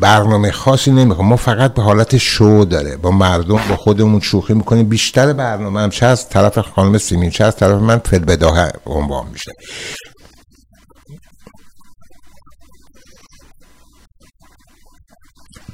[0.00, 1.28] برنامه خاصی نمی‌خوام.
[1.28, 2.96] ما فقط به حالت شو داره.
[2.96, 4.88] با مردم با خودمون شوخی می‌کنیم.
[4.88, 9.52] بیشتر برنامه هم چه از طرف خانم سیمین چه از طرف من فلبداه عنوان میشه.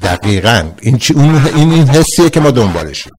[0.03, 0.71] دقیقا.
[0.83, 3.13] این, اون- این این حسیه که ما دنبالشیم.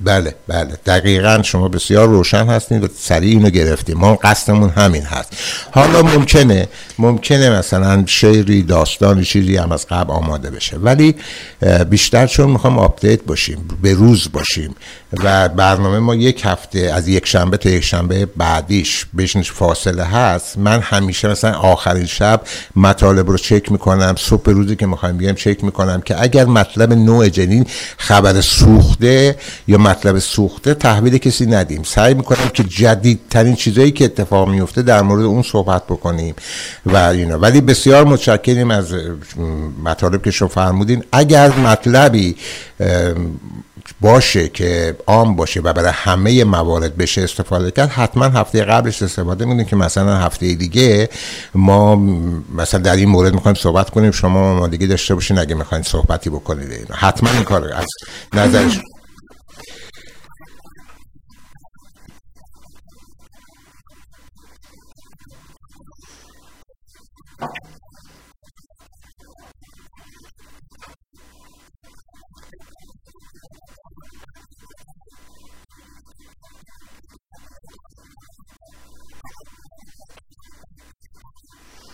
[0.00, 0.78] بله بله.
[0.86, 3.98] دقیقا شما بسیار روشن هستید و سریع اینو گرفتیم.
[3.98, 5.32] ما قصدمون همین هست.
[5.70, 6.68] حالا ممکنه
[6.98, 10.76] ممکنه مثلا شعری داستانی چیزی هم از قبل آماده بشه.
[10.76, 11.14] ولی
[11.90, 14.74] بیشتر چون می‌خوام آپدیت باشیم به روز باشیم
[15.24, 20.58] و برنامه ما یک هفته از یک شنبه تا یک شنبه بعدیش بهش فاصله هست
[20.58, 22.40] من همیشه مثلا آخرین شب
[22.76, 27.28] مطالب رو چک می‌کنم صبح روزی که می‌خوایم بیایم چک می‌کنم که اگر مطلب نوع
[27.28, 29.36] جنین خبر سوخته
[29.68, 31.82] یا مطلب سوخته تحویل کسی ندیم.
[31.82, 36.34] سعی می‌کنم که جدیدترین چیزایی که اتفاق میفته در مورد اون صحبت بکنیم.
[36.86, 38.94] و اینا ولی بسیار متشکریم از
[39.84, 41.04] مطالب که شما فرمودین.
[41.12, 42.36] اگر مطلبی
[44.00, 49.44] باشه که عام باشه و برای همه موارد بشه استفاده کرد حتما هفته قبلش استفاده
[49.44, 51.08] می‌کنیم که مثلا هفته دیگه
[51.54, 51.96] ما
[52.56, 54.10] مثلا در این مورد می‌خوایم صحبت کنیم.
[54.10, 56.90] شما آمادگی داشته باشین اگه می‌خواین صحبتی بکنید.
[56.90, 57.86] حتما این کار از
[58.34, 58.78] نظرش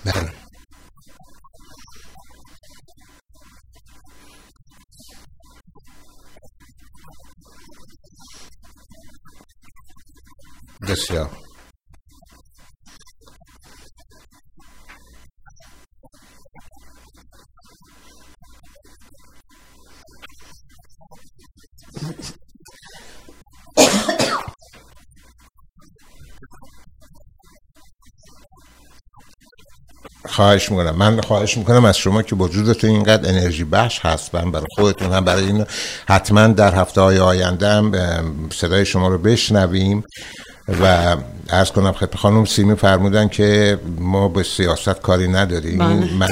[0.05, 0.32] بله
[10.88, 11.30] بسیار
[30.35, 30.95] خواهش می‌کنم.
[30.97, 35.45] من خواهش می‌کنم از شما که وجودتون اینقدر انرژی بخش هستن برای خودتون هم برای
[35.45, 35.66] این
[36.09, 37.93] حتما در هفته های آینده هم
[38.53, 40.05] صدای شما رو بشنویم.
[40.82, 41.16] و
[41.51, 45.78] ارز کنم خدمت خانم سیمی فرمودن که ما به سیاست کاری نداریم.
[45.78, 46.12] بله.
[46.18, 46.28] من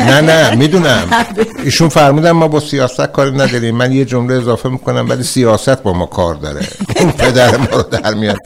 [0.00, 1.08] نه نه می‌دونم.
[1.64, 3.76] ایشون فرمودن ما با سیاست کاری نداریم.
[3.76, 6.66] من یه جمله اضافه می‌کنم ولی سیاست با ما کار داره.
[7.00, 8.38] اون پدر ما رو در میاد.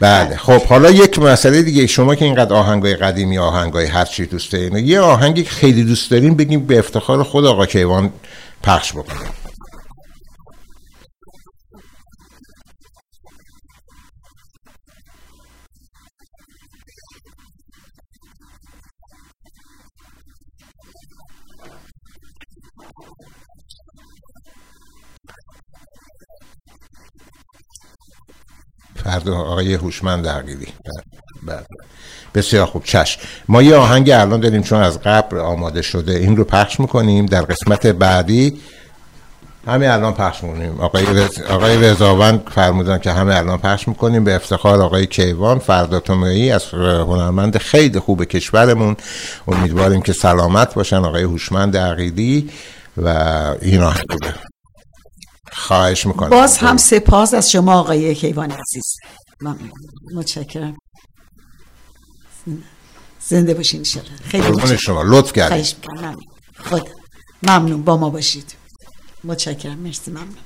[0.00, 0.36] بله.
[0.36, 1.86] خب حالا یک مسئله دیگه.
[1.86, 6.10] شما که اینقدر آهنگای قدیمی آهنگای هر چی دوست دارین یه آهنگی که خیلی دوست
[6.10, 8.12] دارین بگیم به افتخار خود آقا کیوان
[8.62, 9.30] پخش بکنیم
[29.06, 30.66] فردا آقای هوشمند عقیلی
[31.46, 31.66] بله.
[32.34, 32.84] بسیار خوب.
[32.84, 36.12] چشم ما یه آهنگ الان داریم چون از قبل آماده شده.
[36.12, 38.60] این رو پخش می‌کنیم در قسمت بعدی.
[39.66, 40.80] همه الان پخش می‌کنیم.
[40.80, 41.40] آقای, رز...
[41.40, 44.24] آقای رضاوند فرمودن که همه الان پخش می‌کنیم.
[44.24, 48.96] به افتخار آقای کیوان فردا تومایی از هنرمند خیلی خوب کشورمون.
[49.48, 52.50] امیدواریم که سلامت باشن آقای هوشمند عقیدی
[52.96, 53.08] و
[53.62, 54.06] این آهنگ
[55.56, 56.30] خواهش می‌کنم.
[56.30, 58.96] باز هم سپاس از شما آقای کیوان عزیز.
[60.14, 60.76] متشکرم.
[63.20, 64.78] زنده باشین انشالله خیلی.
[64.78, 65.02] شما.
[65.02, 65.76] لطف کردید
[66.58, 66.84] خدا.
[67.42, 67.82] ممنون.
[67.82, 68.54] با ما باشید.
[69.24, 69.78] متشکرم.
[69.78, 70.10] مرسی.
[70.10, 70.36] ممنون.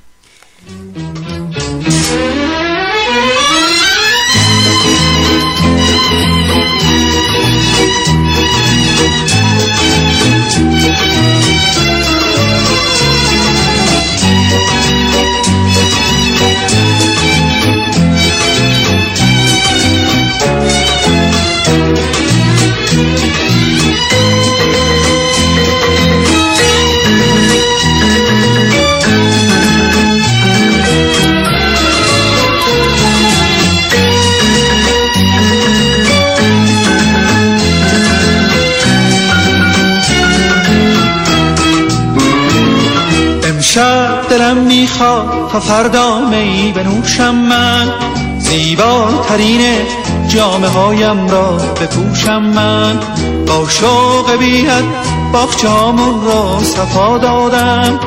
[44.50, 47.88] دلم می‌خواد تا فردا می بنوشم من.
[48.38, 49.60] زیباترین
[50.28, 52.98] جامعه هایم را بپوشم من.
[53.46, 54.84] با شوق بیاد
[55.32, 58.00] باغچه‌هامون را صفا دادم.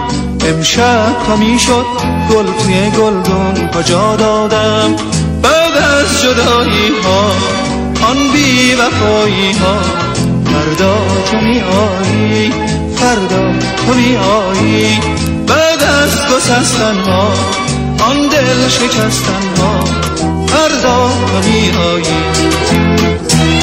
[0.47, 1.85] امشب تا می‌شد
[2.29, 4.95] گل توی گلدون کجا دادم؟
[5.41, 7.31] بعد از جدایی ها
[8.09, 9.77] آن بی وفایی ها
[10.45, 10.95] فردا
[11.31, 12.53] تو می آیی
[12.95, 13.51] فردا
[13.87, 14.99] تو می آیی
[15.47, 17.33] بعد از گسستن ها
[18.05, 19.83] آن دل شکستن ها
[20.47, 21.07] فردا
[21.41, 23.62] می آیی.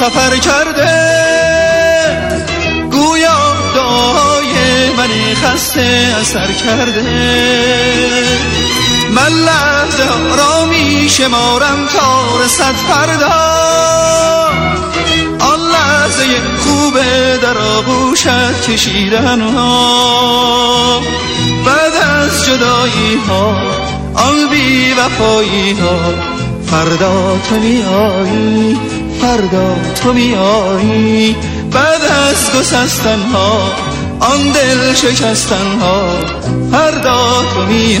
[0.00, 0.94] سفر کرده.
[2.90, 4.54] گویا دعای
[4.96, 7.02] من خسته اثر کرده.
[9.10, 13.54] من لحظه را می شمارم تا رسد فردا
[15.40, 16.24] آن لحظه
[16.58, 16.94] خوب
[17.42, 21.00] در آغوشت کشیدن ها
[21.66, 23.56] بعد از جدایی ها
[24.14, 25.98] آن بی وفایی ها
[26.66, 28.78] فردا تو می آیی
[29.24, 31.36] فردا تو می آیی
[31.72, 33.72] بعد از گسستن ها
[34.20, 36.18] آن دل شکستن ها
[36.72, 37.98] فردا تو می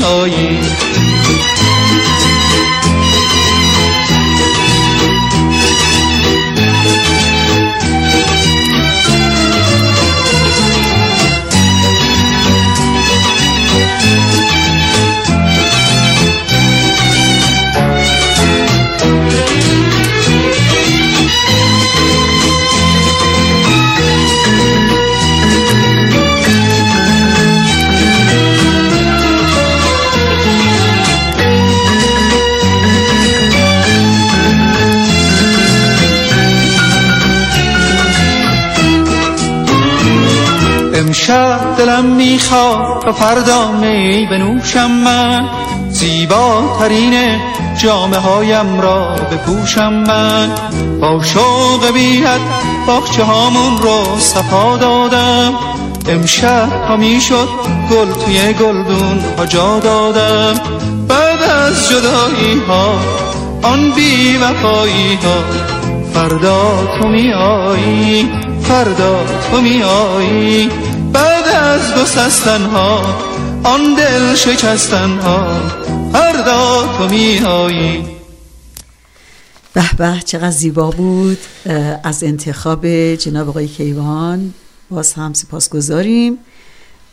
[41.04, 45.48] امشب دلم می‌خواد تا فردا می بنوشم من.
[45.90, 47.40] زیباترین
[47.76, 50.50] جامعه هایم را بپوشم من.
[51.00, 52.40] با شوق بیاد
[52.86, 55.54] باغچه هامون رو صفا دادم.
[56.08, 57.48] امشب تا می‌شد
[57.90, 60.60] گل توی گلدون ها جا دادم.
[61.08, 62.94] بعد از جدایی ها
[63.62, 65.64] آن بی وفایی ها
[66.14, 68.30] فردا تو می آیی
[68.62, 70.70] فردا تو می آیی
[71.14, 73.00] بعد از گسستن ها
[73.64, 75.60] آن دل شکستن ها
[76.12, 78.04] فردا تو می آیی
[79.72, 81.38] به به چقدر زیبا بود
[82.02, 84.54] از انتخاب جناب آقای کیوان.
[84.90, 86.38] باز هم سپاس گذاریم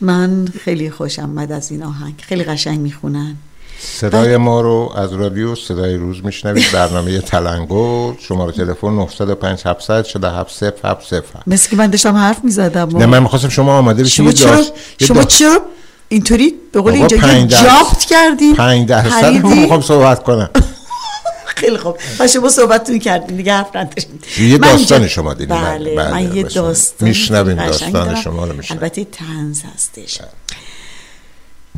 [0.00, 2.14] من خیلی خوشم آمد از این آهنگ.
[2.22, 3.36] خیلی قشنگ می‌خونن.
[3.84, 6.64] صدای ما رو از رادیو صدای روز میشنوید.
[6.72, 8.16] برنامه تلنگور.
[8.20, 13.48] شماره تلفن 905 700 47 070 مثل که من داشتم حرف می‌زدم نه من می‌خواستم
[13.48, 14.60] شما آماده بشید شما یه چرا
[15.00, 15.60] یه شما چرا
[16.08, 20.50] اینطوری به قول اینجا یه جافت کردین پنج درصد خریدی؟ می‌خوام صحبت کنم.
[21.56, 21.96] خیلی خوب.
[22.18, 24.20] و شما صحبتتون کردین دیگه حرف نداریم.
[24.40, 25.62] یه داستان شما دیدیم.
[25.62, 26.64] بله, بله، من یه بسیار.
[26.64, 28.22] داستان میشنویم داستان.
[28.22, 28.54] شما رو.
[28.70, 30.20] البته تنز هستش.
[30.20, 30.26] اه،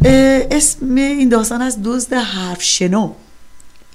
[0.04, 3.12] اسم این داستان از دزد حرف شنو.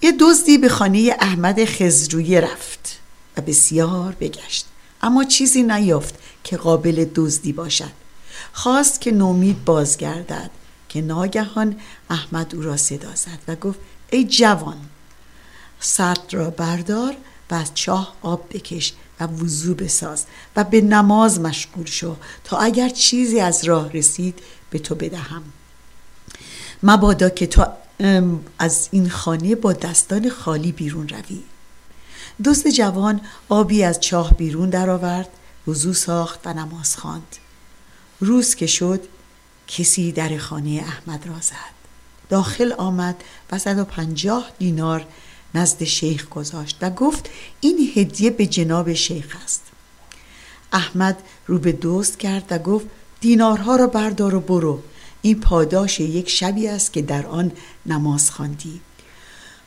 [0.02, 3.00] یه دزدی به خانه احمد خزرویه رفت
[3.38, 4.66] و بسیار بگشت.
[5.02, 7.92] اما چیزی نیافت که قابل دزدی باشد.
[8.54, 10.50] خواست که نومید بازگردد
[10.90, 11.76] که ناگهان
[12.10, 13.80] احمد او را صدا زد و گفت
[14.12, 14.78] ای جوان
[15.80, 17.16] سرد را بردار
[17.52, 20.26] و از چاه آب بکش و وضو بساز
[20.56, 24.40] و به نماز مشغول شو تا اگر چیزی از راه رسید
[24.70, 25.44] به تو بدهم.
[26.84, 27.66] مبادا که تو
[28.60, 31.44] از این خانه با دستان خالی بیرون روی.
[32.44, 35.30] دوست جوان آبی از چاه بیرون درآورد
[35.68, 37.36] وضو ساخت و نماز خواند.
[38.20, 39.04] روز که شد
[39.68, 41.80] کسی در خانه احمد را زد.
[42.30, 43.16] داخل آمد
[43.52, 45.06] و 150 دینار
[45.56, 47.30] نزد شیخ گذاشت و گفت
[47.62, 49.64] این هدیه به جناب شیخ است.
[50.74, 51.18] احمد
[51.48, 52.86] رو به دوست کرد و گفت
[53.22, 54.84] دینارها را بردار و برو.
[55.22, 57.52] این پاداش یک شبی است که در آن
[57.86, 58.82] نماز خواندی.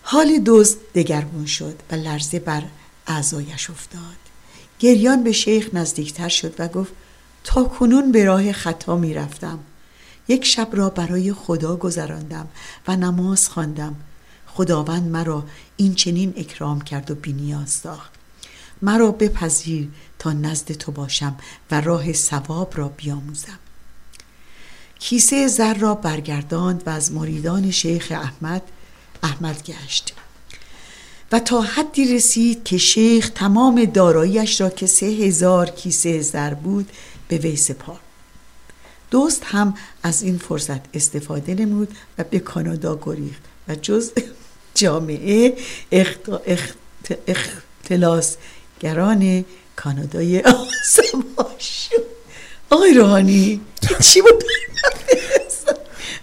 [0.02, 2.62] حال دوست دگرگون شد و لرزه بر
[3.06, 4.22] اعضایش افتاد.
[4.78, 6.92] گریان به شیخ نزدیکتر شد و گفت
[7.44, 9.58] تا کنون به راه خطا می رفتم.
[10.28, 12.48] یک شب را برای خدا گذراندم
[12.88, 13.96] و نماز خواندم.
[14.46, 15.44] خداوند مرا
[15.76, 18.12] این چنین اکرام کرد و بینیاز ساخت.
[18.82, 19.88] مرا بپذیر
[20.18, 21.36] تا نزد تو باشم
[21.70, 23.58] و راه ثواب را بیاموزم.
[25.02, 28.62] کیسه زر را برگرداند و از مریدان شیخ احمد
[29.22, 30.14] احمد گشت.
[31.32, 36.90] و تا حدی رسید که شیخ تمام داراییش را که سه هزار کیسه زر بود
[37.28, 38.00] به وی سپارد
[39.10, 44.12] دوست هم از این فرصت استفاده نمود و به کانادا گریخت و جز
[44.74, 45.56] جامعه
[45.92, 46.28] اخت...
[46.46, 46.76] اخت...
[47.84, 49.44] اختلاسگران
[49.76, 52.21] کانادای آسما شد
[52.72, 53.60] آقای روحانی
[54.00, 54.44] چی بود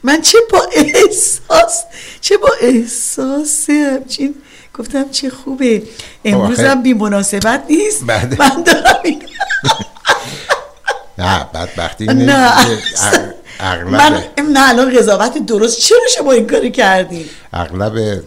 [0.03, 1.83] من چه با احساس
[2.21, 4.35] چه با احساس همچین
[4.73, 5.83] گفتم چه خوبه
[6.25, 8.35] امروز آخه- هم بی مناسبت نیست بله.
[8.39, 9.23] من دارم این
[11.17, 12.53] نه بدبختی نه.
[13.59, 14.23] اغلب من
[14.53, 18.21] نه الان قضاوت درست چرا شما این کاری کردین اغلب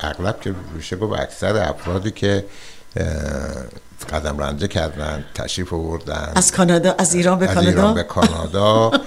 [0.00, 2.44] اغلب که میشه گفت اکثر افرادی که
[4.04, 6.32] قدم رنجه کردن تشریف آوردن.
[6.34, 8.90] از کانادا از ایران به از ایران کانادا به کانادا.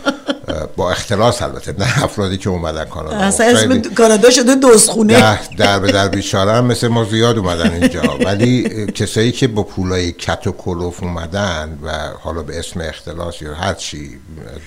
[0.76, 3.18] با اختلاس البته نه افرادی که اومدن کانادا.
[3.18, 7.72] اصلا اسم کانادا شده دوزخونه در, در به در بیچاره هم مثل ما زیاد اومدن
[7.72, 8.02] اینجا.
[8.26, 13.56] ولی کسایی که با پولای کت و کلوف اومدن و حالا به اسم اختلاس یا
[13.56, 14.20] هر چی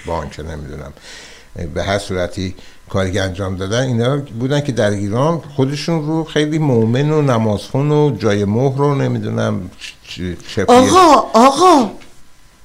[0.07, 0.93] بانک نمی‌دونم
[1.75, 2.55] به هر صورتی
[2.91, 7.91] کاری که انجام دادن اینا بودن که در ایران خودشون رو خیلی مؤمن و نمازخون
[7.91, 9.71] و جای مهر رو نمی‌دونم
[10.09, 11.91] چه آقا آقا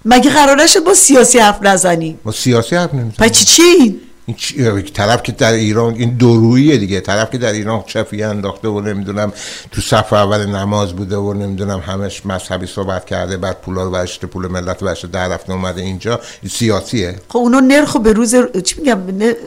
[0.05, 3.99] مگه قرار نشد با سیاسی حرف نزنی با سیاسی حرف نمی‌زنن پس چی چی؟
[4.57, 7.01] این طرف که در ایران این دورویه دیگه.
[7.01, 9.33] طرف که در ایران چفی انداخته و نمی‌دونم
[9.71, 14.27] تو صف اول نماز بوده و نمی‌دونم همش مذهبی صحبت کرده بعد پولا رو برشته
[14.27, 16.19] پول ملت برشته در رفته اومده اینجا.
[16.41, 17.15] این سیاسیه.
[17.29, 18.99] خب اونا نرخو به روز چی میگم؟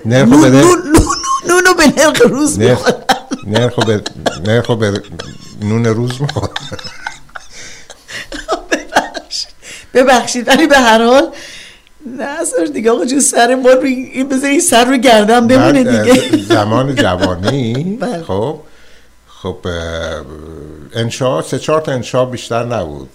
[0.04, 1.06] نرخو به نرخ- نون-
[1.48, 2.94] نونو به نرخ روز نرخ می‌خورن.
[3.46, 4.02] نرخ به
[4.46, 5.02] نرخ به
[5.62, 6.48] نون روز می‌خوره
[9.94, 10.48] ببخشید.
[10.48, 11.28] ولی به هر حال
[12.06, 15.46] نه اصلا دیگه آقا جو سر ما رو این این بذار این سر رو گردن
[15.46, 16.20] بمونه دیگه.
[16.54, 17.74] زمان جوانی.
[18.00, 18.22] بله.
[18.22, 18.58] خب
[19.42, 19.56] خب
[20.94, 23.08] انشا سه چهار تا انشا بیشتر نبود.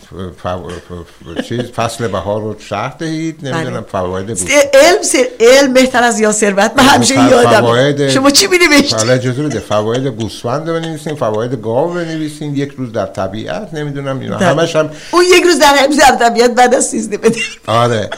[1.49, 3.89] چیز فصل بهار رو شهر دهید نمی‌دونم بله.
[3.91, 4.49] فواید بود.
[4.73, 9.13] علم سر علم بهتر از یا ثروت من همیشه ف- یادم شما چی می‌نوشتی حالا
[9.13, 14.38] اجازه بده فواید گوسفند بنویسین فواید گاو بنویسین یک روز در طبیعت نمی‌دونم اینا.
[14.38, 14.47] بله.
[14.47, 17.39] همش هم اون یک روز در در طبیعت بعد از سیزده بده.
[17.67, 18.09] آره.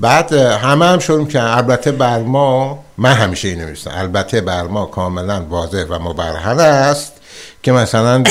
[0.00, 4.86] بعد همه هم شروع که البته بر ما من همیشه این نمیستم البته بر ما
[4.86, 7.12] کاملا واضح و مبرهن است
[7.62, 8.24] که مثلا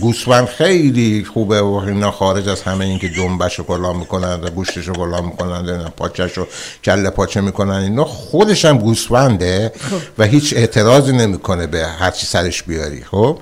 [0.00, 4.50] گوسفند خیلی خوبه و اینا خارج از همه این که دنبش رو کلا می‌کنن و
[4.50, 6.46] گوشتش رو کلا می‌کنن پاچش رو
[6.84, 9.72] کله پاچه می‌کنن اینا خودش هم گوسفنده
[10.18, 13.02] و هیچ اعتراضی نمی‌کنه به هر چی سرش بیاری.
[13.02, 13.38] خب؟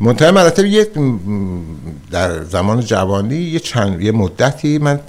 [0.00, 0.86] منتها مراتب یه
[2.10, 5.00] در زمان جوانی یه چند یه مدتی من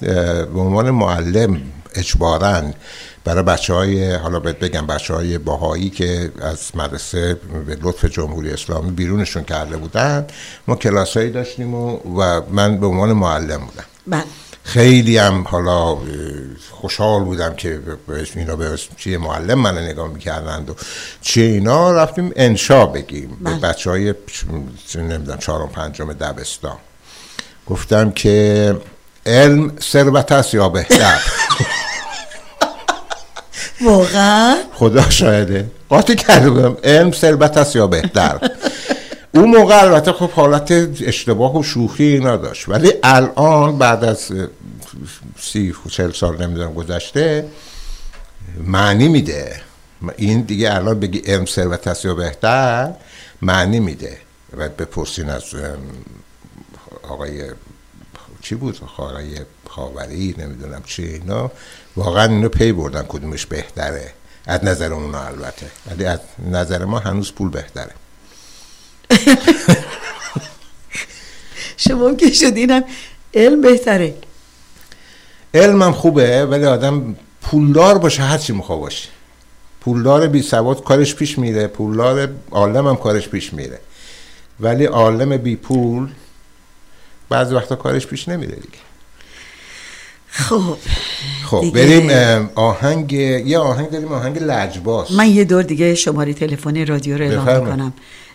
[0.54, 1.60] به عنوان معلم
[1.94, 2.62] اجبارا
[3.24, 7.34] برای بچه های حالا بهت بگم بچه های باهایی که از مدرسه
[7.66, 10.26] به لطف جمهوری اسلامی بیرونشون کرده بودن
[10.68, 13.84] ما کلاس هایی داشتیم و, و من به عنوان معلم بودم.
[14.06, 14.22] من
[14.62, 15.98] خیلی هم حالا
[16.70, 17.80] خوشحال بودم که
[18.36, 20.74] اینا به چیه معلم من نگاه می‌کردند و
[21.20, 23.38] چه اینا رفتیم انشا بگیم.
[23.40, 23.60] به بله.
[23.60, 24.14] بچه های
[24.94, 26.76] نمی‌دونم چهارم پنجم دبستان.
[27.66, 28.76] گفتم که
[29.26, 31.20] علم ثروت است یا بهتر؟
[33.80, 35.70] واقعا؟ خدا شاهده.
[35.88, 38.50] قاطی کرده بودم علم ثروت است یا بهتر؟
[39.34, 40.72] اون موقع البته خب حالت
[41.02, 42.68] اشتباه و شوخی اینا داشت.
[42.68, 44.28] ولی الان بعد از
[45.40, 47.44] سی چل سال نمی‌دونم گذشته
[48.64, 49.60] معنی میده.
[50.16, 52.92] این دیگه الان بگی علم ثروت است یا بهتر
[53.42, 54.18] معنی میده.
[54.56, 55.44] و بپرسین از
[57.08, 57.42] آقای
[58.42, 61.50] چی بود؟ آقای خاوری نمی‌دونم چی اینا.
[62.00, 64.12] واقعا اینو پی بردن کدومش بهتره.
[64.46, 65.66] از نظر اونا البته.
[65.90, 66.20] ولی از
[66.50, 67.94] نظر ما هنوز پول بهتره.
[71.84, 72.84] شما که شدینم
[73.34, 74.14] علم بهتره.
[75.54, 79.08] علمم خوبه ولی آدم پولدار باشه هر چی میخوا باشه.
[79.80, 83.80] پولدار بی سواد کارش پیش میره پولدار عالم هم کارش پیش میره.
[84.60, 86.08] ولی عالم بی پول
[87.28, 88.78] بعضی وقتا کارش پیش نمیره دیگه.
[90.30, 90.76] خب
[91.44, 95.12] خب دیگه- بریم آهنگ یه آهنگ داریم آهنگ لجباز.
[95.12, 97.64] من یه دور دیگه شماره تلفن رادیو رو اعلام.
[97.64, 97.92] می‌کنم.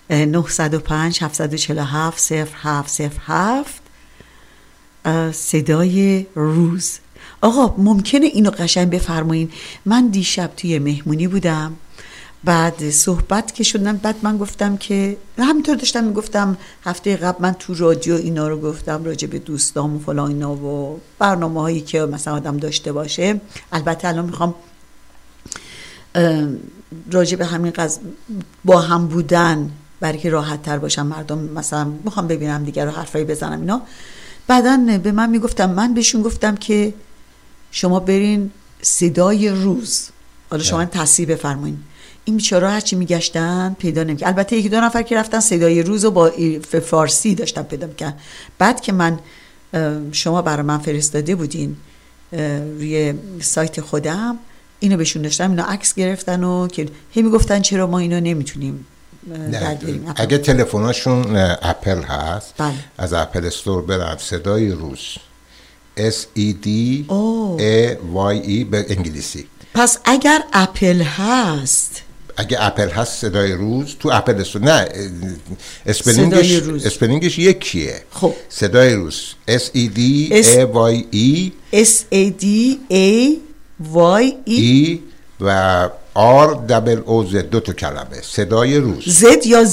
[0.09, 3.81] 905 747 0707
[5.05, 6.99] اه، صدای روز.
[7.41, 9.49] آقا ممکنه اینو قشنگ بفرمایین.
[9.85, 11.73] من دیشب توی مهمونی بودم.
[12.45, 17.73] بعد صحبت که شدن بعد من گفتم که همینطور داشتم می‌گفتم هفته قبل من تو
[17.73, 22.35] رادیو اینا رو گفتم راجع به دوستام و فلان اینا و برنامه هایی که مثلا
[22.35, 23.41] آدم داشته باشه.
[23.71, 24.55] البته الان می‌خوام
[27.11, 27.99] راجع به همین قض
[28.65, 33.25] با هم بودن برای که راحت تر باشم مردم مثلا می‌خوام ببینم دیگر رو حرفایی
[33.25, 33.81] بزنم اینا.
[34.47, 36.93] بعدا به من می‌گفتم من بهشون گفتم که
[37.71, 40.09] شما برین صدای روز.
[40.49, 41.79] حالا شما من تصحیح بفرمایین.
[42.25, 46.11] این بیچاره هرچی میگشتن پیدا نمی‌کرد البته یکی دو نفر که رفتن صدای روز رو
[46.11, 46.31] با
[46.85, 48.17] فارسی داشتن پیدا می‌کردن.
[48.57, 49.19] بعد که من
[50.11, 51.77] شما برای من فرستاده بودین
[52.79, 54.37] روی سایت خودم
[54.79, 58.85] اینو بهشون داشتم اینا عکس گرفتن و که هی می‌گفتن چرا ما اینو نمی‌تونیم
[60.15, 62.73] اگه تلفناشون اپل هست بله.
[62.97, 64.99] از اپل استور برن صدای روز.
[65.97, 66.67] S E D.
[67.59, 69.47] A Y E به انگلیسی.
[69.73, 72.01] پس اگر اپل هست
[72.37, 74.87] اگه اپل هست صدای روز تو Apple Store نه
[75.85, 76.85] spelling ش روز.
[76.85, 78.01] spelling ش یکیه.
[78.11, 78.33] خب.
[78.49, 79.33] صدای روز.
[79.49, 79.99] S E D
[80.31, 81.51] A Y E.
[81.73, 82.45] S A D
[82.91, 83.37] A
[83.93, 84.59] Y E.
[84.59, 84.99] E
[85.41, 88.21] و R double O Z دو تا کلمه.
[88.21, 89.03] صدای روز.
[89.05, 89.63] zed یا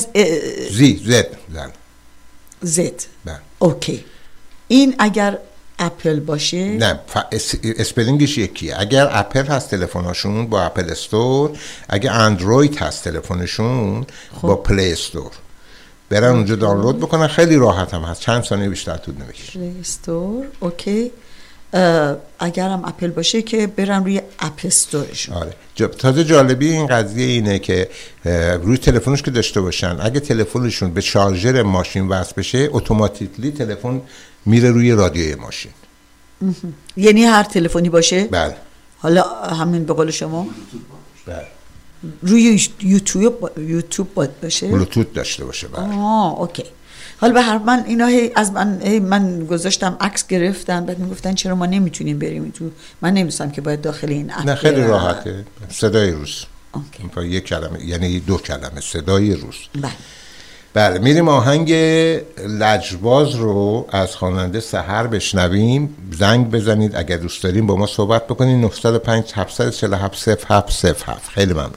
[0.70, 1.72] zee zed زن.
[2.62, 3.03] zed.
[3.24, 3.38] بله.
[3.59, 4.05] okay.
[4.68, 5.38] این اگر
[5.83, 7.18] اپل باشه؟ نه ف...
[7.33, 7.55] اس...
[7.64, 8.74] spelling ش یکیه.
[8.78, 11.51] اگر اپل هست تلفنشون با Apple Store.
[11.89, 14.07] اگه اندروید هست تلفنشون
[14.43, 15.30] با Play Store.
[16.11, 17.26] برن اونجا دانلود بکنن.
[17.26, 18.20] خیلی راحت هم هست.
[18.20, 19.59] چند ثانیه بیشتر طول نمی‌کشه.
[19.59, 20.47] Play Store.
[20.61, 21.11] okay.
[22.39, 25.34] اگرم اپل باشه که برن روی App Store شون.
[25.35, 25.53] آره.
[25.99, 27.89] تازه جالبی این قضیه اینه که
[28.62, 34.01] روی تلفنش که داشته باشن اگه تلفنشون به شارژر ماشین وصل بشه automatically تلفن
[34.47, 35.72] میره روی رادیوی ماشین.
[36.97, 38.57] یعنی هر تلفنی باشه؟ بله.
[38.99, 40.47] حالا همین به قول شما؟
[41.26, 41.47] بله.
[42.22, 45.82] روی بلوتوث با- بلوتوث باید باشه؟ بلوتوث داشته باشه بله.
[45.95, 46.64] آه okay.
[47.20, 51.34] حالا به هر من اینا هی از من هی من گذاشتم عکس گرفتن بعد می‌گفتن
[51.34, 52.70] چرا ما نمی‌تونیم بریم تو
[53.03, 55.47] من نمی‌دونستم که باید داخل این app نه خیلی برم.
[55.70, 56.45] صدای روز.
[56.72, 57.26] okay.
[57.28, 58.80] یک کلمه یعنی دو کلمه.
[58.80, 59.55] صدای روز.
[59.74, 59.93] بله.
[60.75, 61.73] بله میریم آهنگ
[62.49, 65.97] لجباز رو از خواننده سحر بشنویم.
[66.18, 68.59] زنگ بزنید اگر دوست داریم با ما صحبت بکنید.
[68.64, 71.73] 905 747 0707 خیلی ممنون.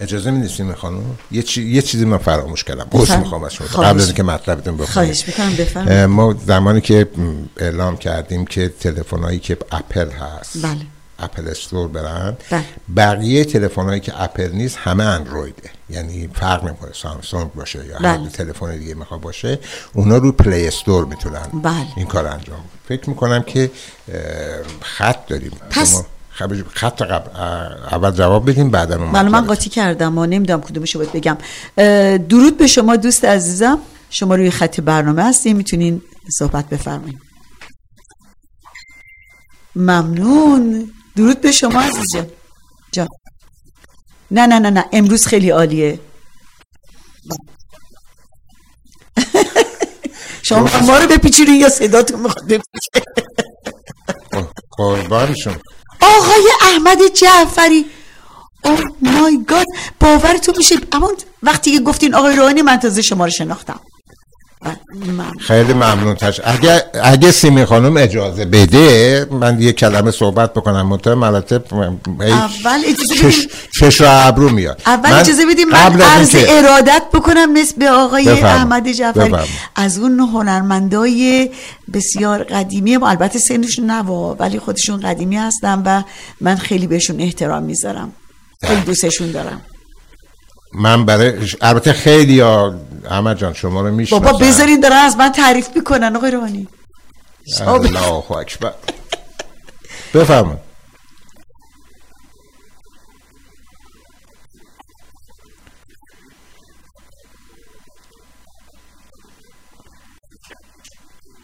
[0.00, 1.62] اجازه می نیستیم خانم؟ یه, چی...
[1.62, 2.84] یه چیزی من فراموش کردم.
[2.84, 3.20] بس بفرم.
[3.20, 3.66] می‌خوام از شما.
[3.66, 4.92] قبل از اینکه مطلبتون بخونید.
[4.92, 6.00] خواهش بفرمایید.
[6.00, 7.08] ما زمانی که
[7.56, 10.62] اعلام کردیم که تلفن هایی که اپل هست.
[10.62, 10.97] بله.
[11.18, 12.64] اپل استور برن بله.
[12.96, 18.16] بقیه تلفن هایی که اپل نیست همه اندرویده یعنی فرق نمی‌کنه سامسونگ باشه یا هر
[18.16, 18.28] بله.
[18.28, 19.58] تلفن دیگه می‌خواد باشه
[19.94, 21.86] اونا رو پلی استور می‌تونن بله.
[21.96, 22.60] این کار انجام.
[22.88, 23.70] فکر می‌کنم که
[24.80, 25.96] خط داریم پس-
[26.30, 27.30] خب- خط قبل
[27.92, 29.46] اول جواب بدیم بعدا اون من مطلب.
[29.46, 31.36] قاطی کردم و نمی‌دونم کدومش رو باید بگم
[32.28, 33.78] درود به شما دوست عزیزم
[34.10, 36.02] شما روی خط برنامه هستین می‌تونین
[36.38, 37.18] صحبت بفرمایید
[39.76, 42.26] ممنون درود به شما عزیز جان.
[42.92, 43.08] جان
[44.30, 44.84] نه نه نه نه.
[44.92, 46.00] امروز خیلی عالیه.
[50.42, 52.90] شما ما رو بپیچونین یا صداتون می‌خواد بپیچه؟
[54.78, 55.56] قربانشون
[56.00, 57.86] آقای احمد جعفری.
[58.64, 59.66] اوه مای گاد
[60.00, 61.12] باورتون میشه اما
[61.42, 63.80] وقتی که گفتین آقای روحانی من تازه شما رو شناختم.
[65.40, 66.14] خیلی ممنون.
[66.14, 70.86] تش اگه اگه سیمی خانم اجازه بده من یه کلمه صحبت بکنم.
[70.86, 71.62] منتها مراتب
[72.20, 73.48] ای اول اجازه چش,
[73.80, 74.82] چش و ابرو میاد.
[74.86, 78.48] اول اجازه بدیم من عرض اینکه- ارادت بکنم مثل به آقای بفرما.
[78.48, 79.34] احمد جعفری.
[79.76, 81.50] از اون هنرمندای
[81.94, 86.02] بسیار قدیمی و البته سنشون نوا ولی خودشون قدیمی هستن و
[86.40, 88.12] من خیلی بهشون احترام می‌ذارم.
[88.66, 89.60] خیلی دوستشون دارم.
[90.74, 92.74] من برای البته خیلی ها
[93.08, 94.24] احمد جان شما رو می‌شناسم.
[94.24, 96.68] بابا بذارین دارن از من تعریف می‌کنن آقای روحانی.
[97.60, 98.74] الله اکبر.
[100.14, 100.68] بفرمایید.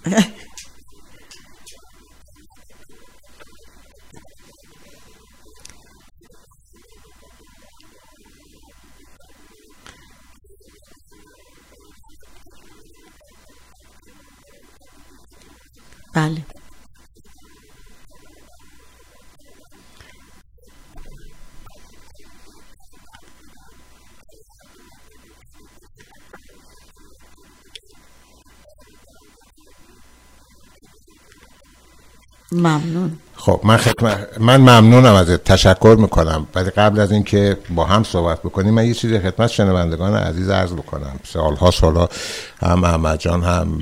[16.14, 16.42] بله.
[32.52, 33.23] ممنون.
[33.44, 35.44] خب من خدمت من ممنونم ازت.
[35.44, 36.46] تشکر می‌کنم.
[36.54, 40.72] ولی قبل از اینکه با هم صحبت بکنیم من یه چیزی خدمت شنوندگان عزیز عرض
[40.72, 41.20] بکنم.
[41.24, 42.08] سالها سالا
[42.60, 43.78] هم احمد جان هم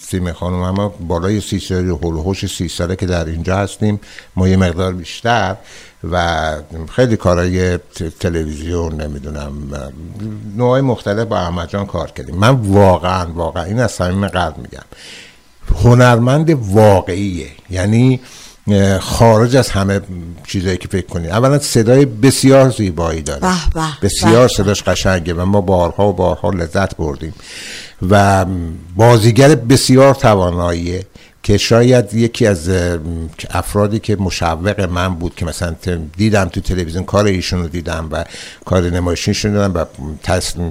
[0.00, 4.00] سیمه خانم هم بالای سی و هوش سی ساله که در اینجا هستیم.
[4.36, 5.56] ما یه مقدار بیشتر
[6.10, 6.54] و
[6.96, 7.78] خیلی کارهای
[8.20, 9.52] تلویزیون نمی‌دونم
[10.56, 12.34] نوعای مختلف با احمد جان کار کردیم.
[12.36, 14.86] من واقعا واقعا این از صمیم قلب میگم.
[15.84, 17.48] هنرمند واقعیه.
[17.70, 18.20] یعنی
[19.00, 20.00] خارج از همه
[20.46, 23.40] چیزایی که فکر کنید اولا صدای بسیار زیبایی داره.
[23.40, 24.48] به به، بسیار به.
[24.48, 27.34] صداش قشنگه و ما بارها و بارها لذت بردیم.
[28.10, 28.46] و
[28.96, 31.06] بازیگر بسیار تواناییه.
[31.44, 32.70] که شاید یکی از
[33.50, 35.74] افرادی که مشوق من بود که مثلا
[36.16, 38.24] دیدم تو تلویزیون کار ایشون رو دیدم و
[38.64, 39.84] کار نمایشیشون دیدم و
[40.22, 40.70] تصمیم,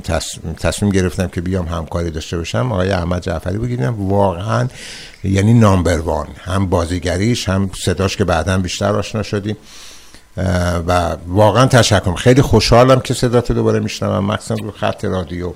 [0.57, 4.67] تصمیم, گرفتم که بیام همکاری داشته باشم آقای احمد جعفری دیدم واقعا
[5.23, 9.57] یعنی نامبر وان هم بازیگریش هم صداش که بعدا بیشتر آشنا شدیم.
[10.87, 12.15] و واقعا تشکر.
[12.15, 14.25] خیلی خوشحالم که صدات دوباره میشنوم.
[14.25, 15.53] مخصوصا رو خط رادیو.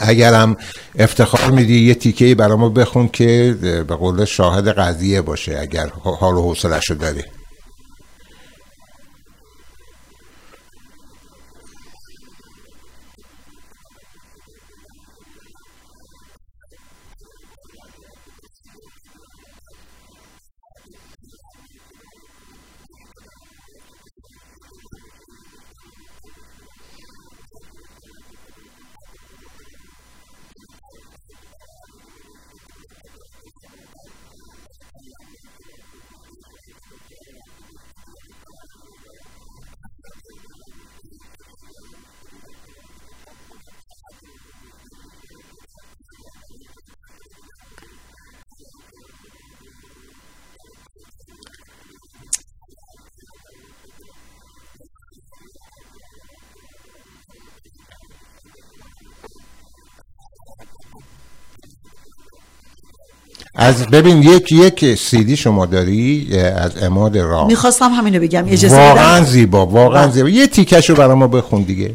[0.00, 0.56] اگرم
[0.98, 6.34] افتخار میدی یه تیکه برای ما بخون که به قول شاهد قضیه باشه اگر حال
[6.34, 7.22] و حوصلش رو داری.
[63.62, 69.24] از ببین یک یک سیدی شما داری از اماد رام می‌خواستم همینو بگم اجازه واقعا
[69.24, 70.28] زیبا واقعا زیبا.
[70.28, 71.94] یه تیکش رو برای ما بخون دیگه.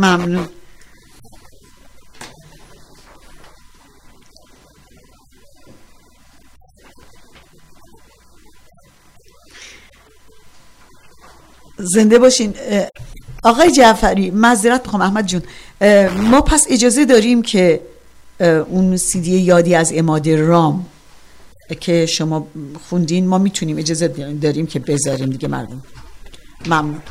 [0.00, 0.48] ممنون.
[11.78, 12.54] زنده باشین.
[13.44, 15.42] آقای جعفری معذرت می‌خوام احمد جون.
[16.30, 17.80] ما پس اجازه داریم که
[18.40, 20.86] اون سیدی یادی از اماد رام
[21.80, 22.46] که شما
[22.88, 24.08] خوندین ما می‌تونیم اجازه
[24.42, 25.82] داریم که بذاریم دیگه مردم.
[26.66, 27.02] ممنون.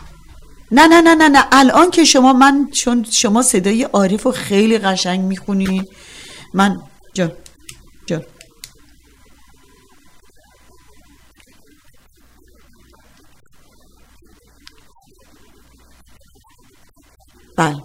[0.71, 1.45] نه نه نه نه نه.
[1.51, 5.83] الان که شما من چون شما صدای عارف و خیلی قشنگ می‌خونی.
[6.53, 6.77] من
[7.13, 7.31] جان
[8.07, 8.23] جان.
[17.57, 17.81] بله.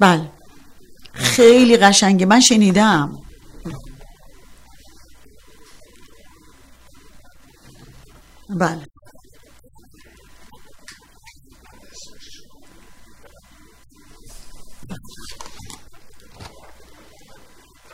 [0.00, 0.30] بله.
[1.14, 2.26] خیلی قشنگه.
[2.26, 3.12] من شنیدم
[8.48, 8.86] بله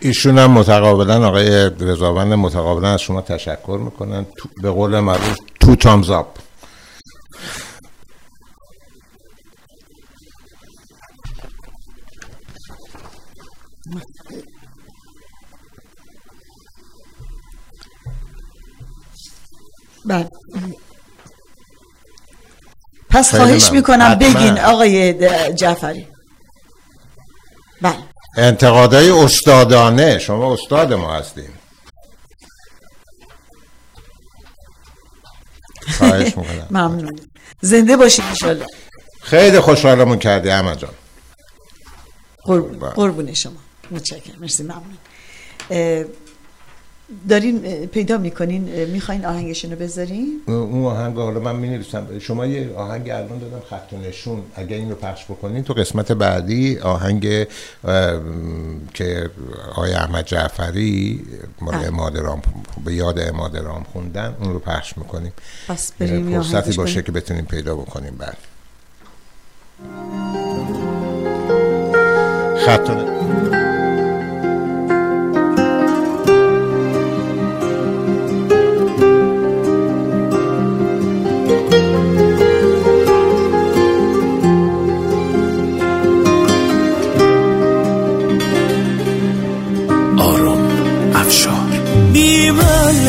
[0.06, 5.76] ایشون هم متقابلا آقای رضاوند متقابلا از شما تشکر می‌کنن تو به قول معروف تو
[5.76, 6.26] تامز اپ
[20.06, 20.28] بله
[23.10, 23.72] پس خواهش.
[23.72, 24.14] می‌کنم.
[24.14, 25.14] بگین آقای
[25.54, 26.06] جعفری
[28.36, 30.18] انتقادهای استادانه.
[30.18, 31.58] شما استاد ما هستیم.
[35.98, 36.66] خواهش می‌کنم.
[36.70, 37.20] ممنون.
[37.60, 38.66] زنده باشید انشالله
[39.22, 40.94] خیلی خوشحالمون کردی احمد جان.
[42.42, 42.90] قربون بله.
[42.90, 43.52] قربون شما.
[43.90, 44.40] متشکرم.
[44.40, 44.98] مرسی ممنون.
[47.28, 52.74] دارین پیدا می‌کنین می‌خواین آهنگشون رو بذارین؟ اون آهنگ حالا من می نویسم شما یه
[52.76, 54.42] آهنگ الان دادم خط و نشون.
[54.54, 57.46] اگه این رو پخش بکنین تو قسمت بعدی آهنگ
[57.84, 58.20] اه،
[58.94, 59.30] که
[59.70, 61.24] آقای احمد جعفری
[61.60, 61.86] مال بله.
[61.86, 62.42] اماد رام
[62.84, 65.32] به یاد اماد رام خوندن اون رو پخش می‌کنیم.
[65.68, 67.04] پس بریم یه فرصتی باشه کنیم.
[67.04, 68.36] که بتونیم پیدا بکنیم بعد.
[72.66, 72.90] خط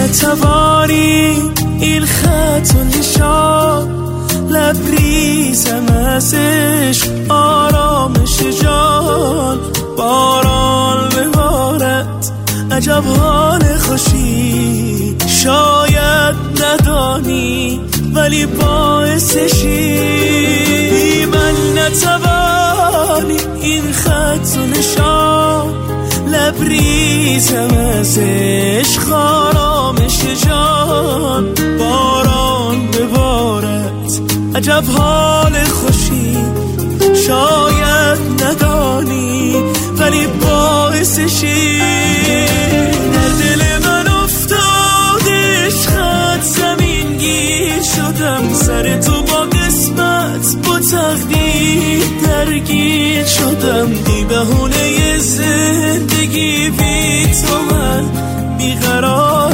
[0.07, 3.87] من نتوانی این خط و نشان.
[4.49, 9.59] لبریزم ازش آرامش جان.
[9.97, 12.31] باران ببارد
[12.71, 15.15] عجب حال خوشی.
[15.27, 17.81] شاید ندانی
[18.13, 19.65] ولی باعثشی
[21.25, 25.86] من نتوانی این خط و نشان.
[26.47, 34.11] لبریزم از عشق آرامش جان باران ببارد
[34.55, 36.37] عجب حال خوشی
[37.27, 39.55] شاید ندانی
[39.97, 41.79] ولی باعثشی
[43.13, 51.46] در دل من افتاد عشقت زمین گیر شدم سر تو با قسمت با تقدیر
[52.23, 58.03] درگیر شدم بی بهونه زندگی بی تو من
[58.57, 59.46] بیقرارم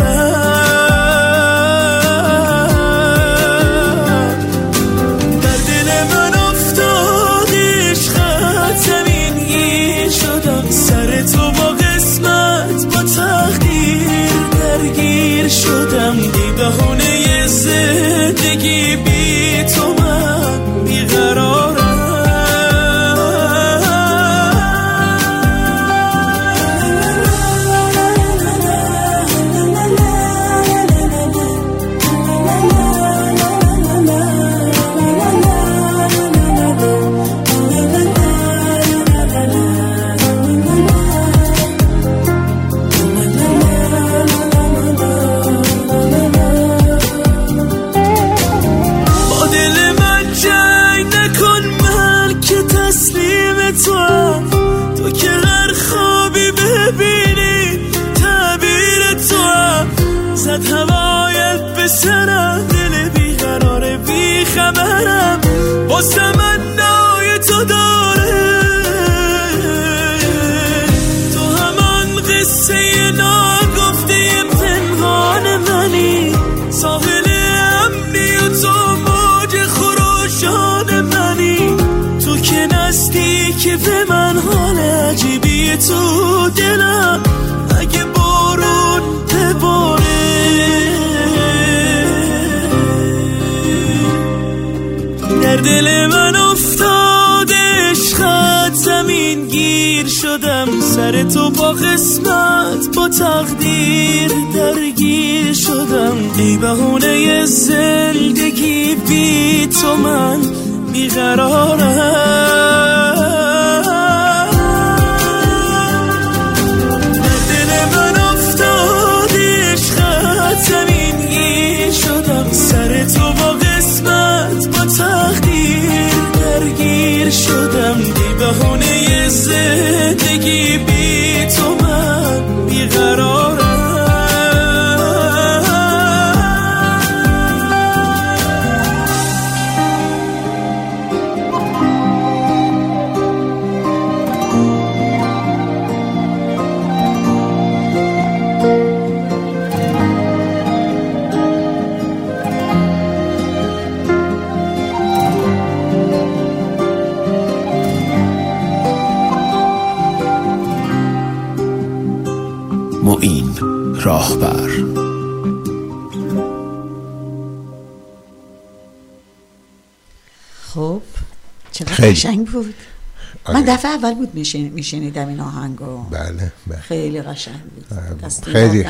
[174.74, 176.04] میشنیدم این آهنگو.
[176.04, 176.80] بله بله.
[176.80, 178.30] خیلی قشنگ بود.
[178.54, 178.84] خیلی-.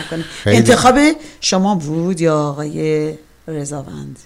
[0.43, 0.57] خیلی.
[0.57, 0.95] انتخاب
[1.41, 3.13] شما بود یا آقای
[3.47, 4.19] رضاوند؟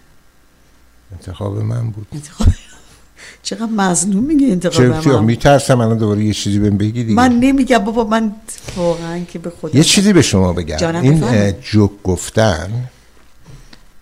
[1.11, 2.07] انتخاب من بود.
[2.13, 2.47] انتخاب
[3.43, 7.15] چقدر مظلوم میگه انتخاب چرا چرا من میترسم الان دوباره یه چیزی بهم بگی دیگه؟
[7.15, 8.31] من نمیگم بابا من
[8.77, 10.95] واقعا که به خودم یه چیزی به شما بگم.
[10.95, 12.89] این جوک گفتن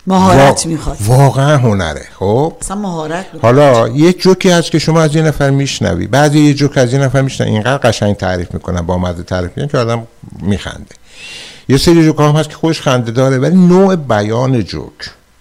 [0.07, 0.97] مهارت وا- می‌خواد.
[1.05, 2.05] واقعا هنره.
[2.19, 3.55] خب؟ اصلا مهارت می‌خواد.
[3.55, 6.07] حالا یه جوکی هست که شما از یه نفر میشنوی.
[6.07, 7.51] بعضی یه جوک از یه نفر میشنوی.
[7.51, 10.07] اینقدر قشنگ تعریف می‌کنن با مزه تعریف می‌کنن که آدم
[10.41, 10.95] میخنده.
[11.69, 14.91] یه سری جوک هم هست که خوش خنده داره ولی نوع بیان جوک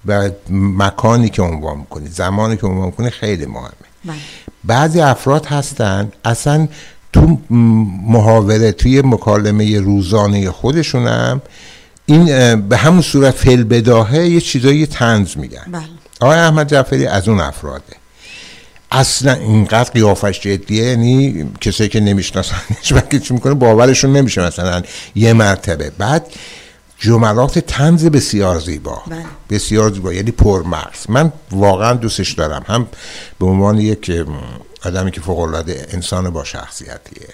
[0.07, 3.71] و مکانی که عنوان می‌کنی زمانی که عنوان می‌کنی خیلی مهمه.
[4.05, 4.17] بله.
[4.65, 6.69] بعضی افراد هستن اصلا
[7.12, 7.39] تو
[8.09, 11.43] محاوره توی مکالمه روزانه خودشونم
[12.07, 15.65] این به همون صورت فل بداهه یه چیزایی تنز میگن.
[15.73, 15.83] بله.
[16.21, 17.97] آقای احمد جعفری از اون افراده.
[18.91, 24.83] اصلا اینقدر قیافش جدیه یعنی کسایی که نمیشناسنش و که چی می‌کنه باورشون نمیشه مثلا
[25.15, 25.91] یه مرتبه.
[25.99, 26.27] بعد
[26.99, 29.03] جملات تنز بسیار زیبا.
[29.07, 29.25] بله.
[29.51, 31.07] بسیار زیبا یعنی پرمغز.
[31.09, 32.65] من واقعا دوستش دارم.
[32.67, 32.87] هم
[33.39, 34.27] به عنوان یک
[34.85, 37.29] آدمی که فوق العاده انسان با شخصیتیه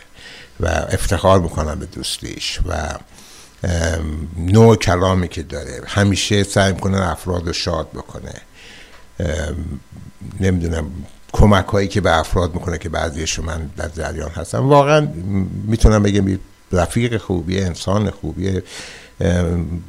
[0.61, 2.75] و افتخار می‌کنم به دوستیش و
[4.39, 5.83] نوع کلامی که داره.
[5.87, 8.35] همیشه سعی می‌کنه افراد رو شاد بکنه.
[10.41, 10.91] نمی‌دونم
[11.33, 14.69] کمک هایی که به افراد می‌کنه که بعضیش من در جریان هستم.
[14.69, 15.09] واقعا
[15.67, 16.39] می‌تونم بگم
[16.73, 18.63] رفیق خوبیه انسان خوبیه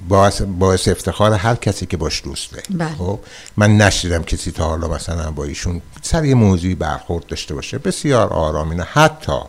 [0.09, 2.63] باعث, باعث افتخار هر کسی که باش دوسته.
[2.69, 2.95] بله.
[2.95, 3.19] خب
[3.57, 7.77] من نشیدم کسی تا حالا مثلا با ایشون سر یه موضوعی برخورد داشته باشه.
[7.77, 9.39] بسیار آرامینه حتی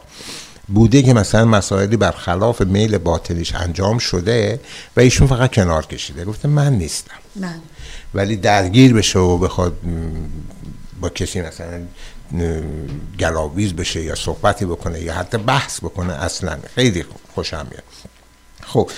[0.68, 4.60] بوده که مثلا مسائلی برخلاف میل باطنیش انجام شده
[4.96, 6.24] و ایشون فقط کنار کشیده.
[6.24, 7.14] گفته من نیستم.
[7.36, 7.50] بله.
[8.14, 9.76] ولی درگیر بشه و بخواد
[11.00, 11.80] با کسی مثلا
[13.20, 17.82] گلاویز بشه یا صحبتی بکنه یا حتی بحث بکنه اصلا خیلی خوشم میاد.
[18.62, 18.90] خب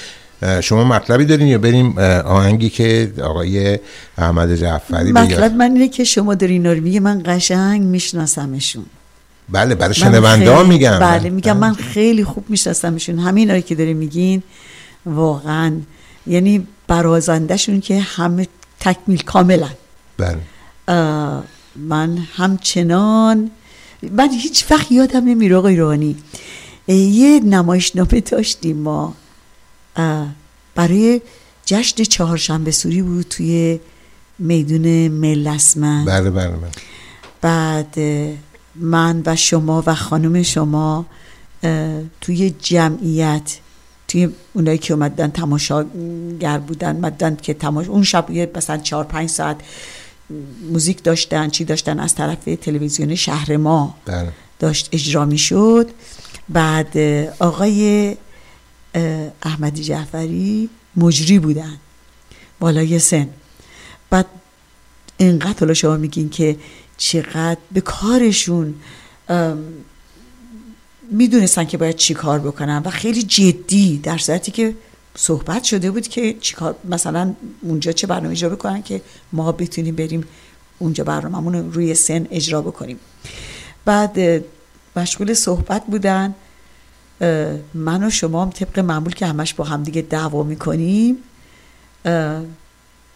[0.60, 3.78] شما مطلبی دارین یا بریم آهنگی که آقای
[4.18, 8.86] احمد جعفری مطلب من اینه که شما داری اینا رو میگه من قشنگ میشناسمشون.
[9.48, 10.98] بله برای شنونده ها خیلی- میگم.
[10.98, 13.18] بله میگم من خیلی خوب میشناسمشون.
[13.18, 14.42] همین رو که داری میگین
[15.06, 15.72] واقعا
[16.26, 18.48] یعنی برازندهشون که همه
[18.80, 19.68] تکمیل کاملا
[20.18, 20.38] بله.
[21.76, 23.50] من همچنان
[24.12, 26.16] من هیچ وقت یادم نمیره آقای روحانی.
[26.88, 29.14] اه، یه نمایشنامه داشتیم ما.
[30.74, 31.20] برای
[31.66, 33.80] جشن چهارشنبه سوری بود توی
[34.38, 36.70] میدون ملسمن بله بله بله.
[37.40, 37.94] بعد
[38.76, 41.06] من و شما و خانم شما
[42.20, 43.58] توی جمعیت
[44.08, 49.28] توی اونایی که اومدن تماشاگر بودن مدن که تماش اون شب یه مثلا چهار پنج
[49.28, 49.56] ساعت
[50.72, 54.32] موزیک داشتن چی داشتن از طرف تلویزیون شهر ما بله.
[54.58, 55.90] داشت اجرا می شد
[56.48, 56.98] بعد
[57.38, 58.16] آقای
[59.42, 61.78] احمدی جعفری مجری بودن.
[62.60, 63.28] بالای سن.
[64.10, 64.26] بعد
[65.16, 66.56] اینقدر حالا شما میگین که
[66.96, 68.74] چقدر به کارشون
[71.10, 74.74] می‌دونستن که باید چی کار بکنن و خیلی جدی در صورتی که
[75.16, 79.00] صحبت شده بود که چیکار مثلا اونجا چه برنامه اجرا بکنن که
[79.32, 80.24] ما بتونیم بریم
[80.78, 82.98] اونجا برنامه‌مون رو روی سن اجرا بکنیم.
[83.84, 84.44] بعد
[84.96, 86.34] مشغول صحبت بودن.
[87.74, 91.16] من و شما هم طبق معمول که همش با همدیگه دعوا می‌کنیم.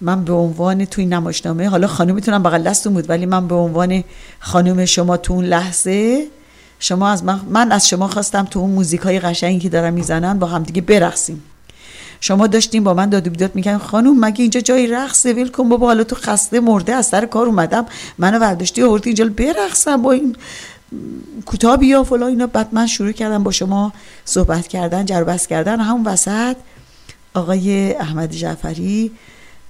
[0.00, 4.04] من به عنوان توی نمایشنامه حالا خانومتونم بغل دستون بود ولی من به عنوان
[4.40, 6.26] خانم شما تو اون لحظه
[6.80, 10.38] شما از من, من از شما خواستم تو اون موزیک های قشنگی که دارم می‌زنن
[10.38, 11.42] با هم دیگه برقصیم.
[12.20, 15.86] شما داشتیم با من داد بیداد می‌کنن خانم مگه اینجا جای رقصه ول کن بابا
[15.86, 17.86] حالا تو خسته مرده از سر کار اومدم.
[18.18, 20.36] منو برداشتی آوردی اینجا برقصم با این
[21.46, 22.46] کوتاه بیا فلا اینا.
[22.46, 23.92] بعد من شروع کردم با شما
[24.24, 25.80] صحبت کردن جربست کردن.
[25.80, 26.56] همون وسط
[27.34, 29.12] آقای احمد جعفری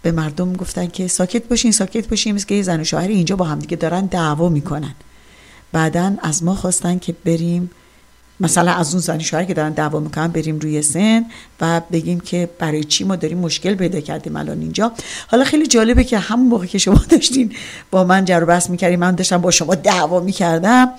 [0.02, 3.36] به مردم گفتن که ساکت باشین ساکت باشین مثل که یه زن و شوهری اینجا
[3.36, 4.94] با همدیگه دارن دعوا می‌کنن.
[5.72, 7.70] بعدا از ما خواستن که بریم
[8.40, 11.24] مثلا از اون زن شوهر که دارن دعوا می‌کنن بریم روی سن
[11.60, 14.92] و بگیم که برای چی ما داریم مشکل پیدا کردیم الان اینجا.
[15.28, 17.52] حالا خیلی جالبه که همون موقع که شما داشتین
[17.90, 20.90] با من جر بحث می‌کردیم من داشتم با شما دعوا می‌کردم.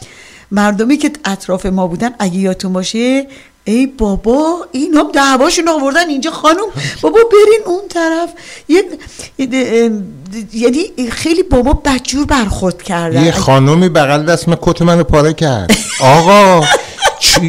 [0.52, 3.28] مردمی که اطراف ما بودن اگه یادتون باشه
[3.64, 6.66] ای بابا این هم دعواشون آوردن اینجا خانم.
[7.02, 8.30] بابا برین اون طرف.
[10.54, 13.26] یعنی خیلی بابا بدجور برخورد کردن.
[13.26, 15.72] یه خانومی بغل دست من کت منو پاره کرد.
[16.02, 16.66] آقا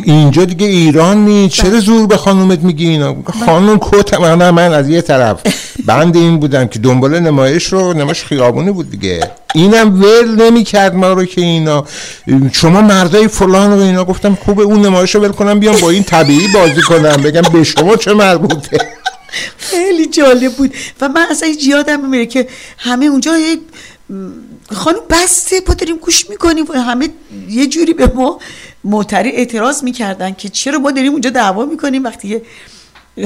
[0.05, 3.17] اینجا دیگه ایران نی چرا زور به خانومت میگی اینا؟
[3.47, 5.41] خانوم کت من من از یه طرف.
[5.87, 9.31] بند این بودم که دنبال نمایش رو نمایش خیابونی بود دیگه.
[9.55, 11.85] اینم ول نمی‌کرد ما رو که اینا.
[12.53, 16.03] شما مردای فلان رو اینا گفتم خوبه اون نمایش رو ول کنم بیام با این
[16.03, 17.23] طبیعی بازی کنم.
[17.23, 18.79] بگم به شما چه مربوطه.
[19.57, 20.75] خیلی جالب بود.
[21.01, 22.49] و من اصلا یادم میره که
[22.79, 23.33] همه اونجا
[24.73, 27.09] خانم بسته پا داریم گوش می‌کنیم و همه
[27.49, 28.39] یه جوری به ما
[28.85, 32.41] معتری اعتراض می‌کردن که چرا ما داریم اونجا دعوا می‌کنیم وقتی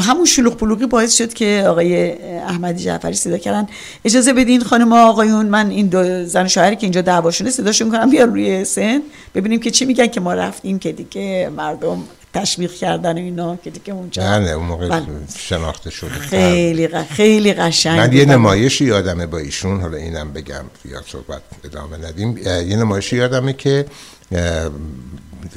[0.00, 3.66] همون شلوغ پلوغی باعث شد که آقای احمدی جعفری صدا کردن.
[4.04, 8.30] اجازه بدین خانم آقایون من این دو زن شوهری که اینجا دعواشونه صداشون کنم بیان
[8.30, 9.02] روی سن
[9.34, 12.02] ببینیم که چی میگن که ما رفتیم که دیگه مردم
[12.34, 15.06] تشویق کردن اینا که دیگه اونجا نه اون موقع بله.
[15.38, 17.06] شناخته شده خیلی ق...
[17.06, 22.38] خیلی قشنگ من یه نمایشی یادمه با ایشون حالا اینم بگم یا صحبت ادامه ندیم.
[22.68, 23.86] یه نمایشی یادمه که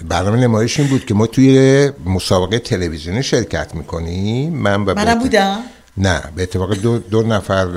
[0.10, 4.54] برنامه نمایش این بود که ما توی مسابقه تلویزیونی شرکت می‌کنیم.
[4.54, 5.60] من منم بودم.
[5.98, 7.68] نه به اتفاق دو, دو نفر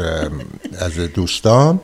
[0.78, 1.80] از دوستان.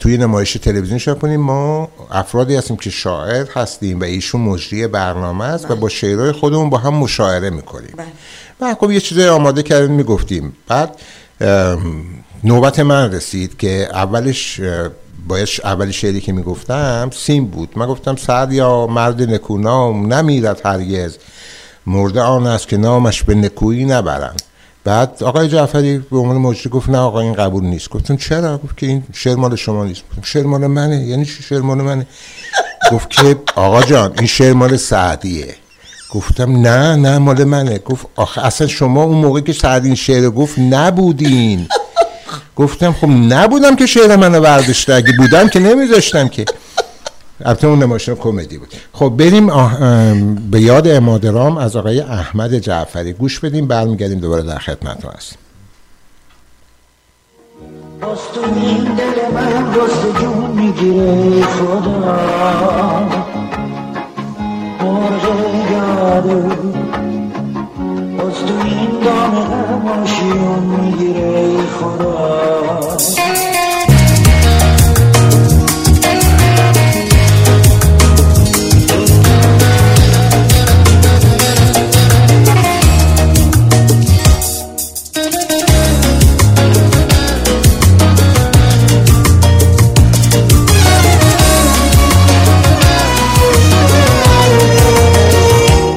[0.00, 5.44] توی نمایش تلویزیون شرکت کنیم ما افرادی هستیم که شاعر هستیم و ایشون مجری برنامه
[5.44, 5.88] است و با بله.
[5.88, 7.94] شعرهای خودمون با هم مشاعره می‌کنیم.
[8.60, 10.56] و خب یه چیزای آماده کردیم می‌گفتیم.
[10.68, 10.96] بعد
[12.44, 14.60] نوبت من رسید که اولش
[15.28, 17.68] باید اولی شعری که می‌گفتم سیم بود.
[17.76, 21.16] من گفتم سعد یا مرد نکونام نمیرد هرگز.
[21.86, 24.42] مرده آن است که نامش به نکویی نبرند
[24.84, 27.88] بعد آقای جعفری به عنوان مجری گفت نه آقا این قبول نیست.
[27.88, 30.02] گفتم چرا؟ گفت که این شعر مال شما نیست.
[30.10, 31.04] گفتم شعر مال منه.
[31.04, 32.06] یعنی چی شعر مال منه؟
[32.92, 35.54] گفت که آقا جان این شعر مال سعدیه.
[36.10, 37.78] گفتم نه نه مال منه.
[37.78, 41.68] گفت آخه اصلا شما اون موقع که سعد این شعر گفت نبودین.
[42.58, 46.44] گفتم خب نبودم که شعر منو برداشته اگه بودم که نمیذاشتم که.
[47.44, 48.74] البته اون نمایش کمدی بود.
[48.92, 49.46] خب بریم
[50.50, 53.12] به یاد امادرام از آقای احمد جعفری.
[53.12, 55.38] گوش بدیم برمیگردیم دوباره در خدمت هستیم.
[58.56, 59.74] این دل من
[60.20, 61.98] جون می‌گیره خدا.
[64.80, 65.24] مرغ
[65.72, 66.34] یاده
[68.18, 72.18] باز تو این دام غماشیون می‌گیره خدا.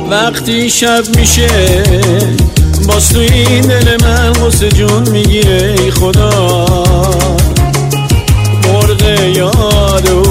[0.09, 1.49] وقتی شب میشه
[2.87, 6.65] باز تو این دل من غصه جون می‌گیره ای خدا.
[8.63, 10.23] مرغ یادو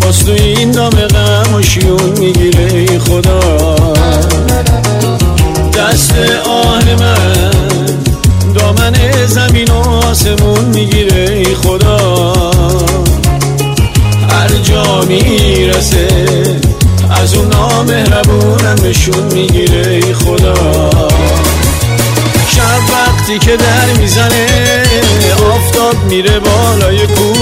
[0.00, 3.40] باز تو این دام غم و شیون می‌گیره ای خدا.
[5.78, 6.14] دست
[6.48, 7.50] آه من
[8.54, 8.94] دامن
[9.26, 9.74] زمین و
[10.08, 12.32] آسمون می‌گیره ای خدا.
[14.30, 16.08] هر جا می‌رسه
[17.24, 20.90] از اون نامهربونم نشون می‌گیره ای خدا.
[22.48, 24.46] شب وقتی که در می‌زنه
[25.54, 27.32] آفتاب میره بالای کو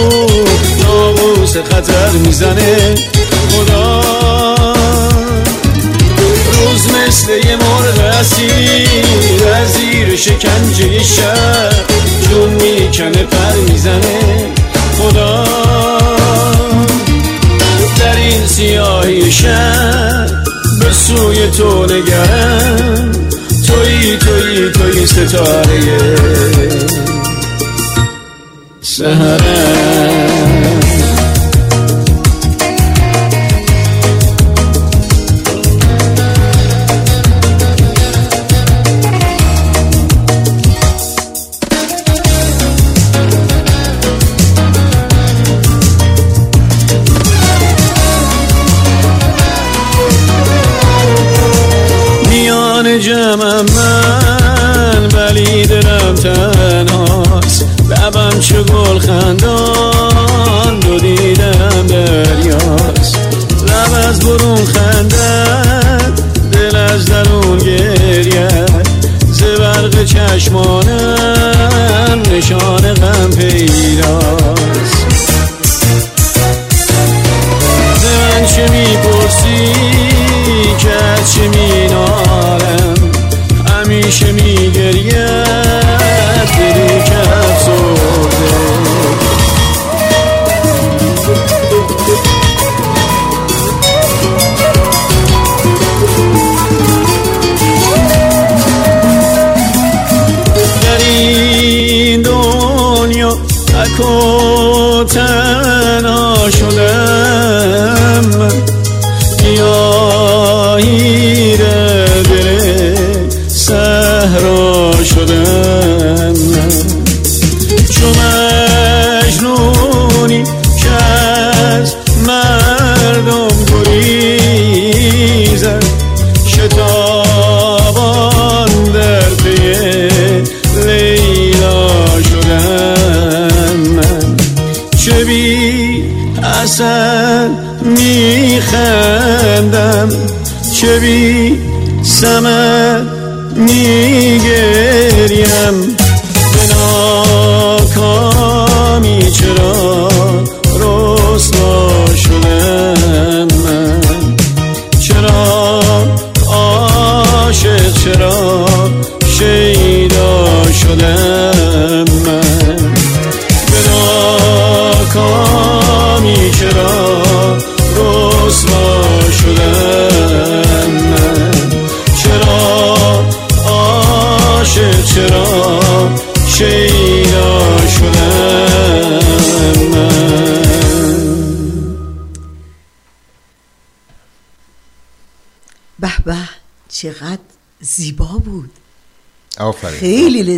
[0.83, 2.95] ناموس خطر می‌زنه.
[3.51, 4.03] خدا.
[6.53, 11.73] روز مثل یه مرغ اسیر از زیر شکنجه شب
[12.31, 14.51] جون می‌کنه پر می‌زنه.
[14.99, 15.45] خدا.
[18.33, 20.27] این سیاهی شب
[20.81, 23.13] به سوی تو نگرم.
[23.67, 26.17] توی توی توی ستاره.
[28.81, 30.91] سهرم.
[67.53, 68.83] از درون گرید
[69.33, 71.53] ز برق چشمانم
[72.31, 74.41] نشان غم پیداست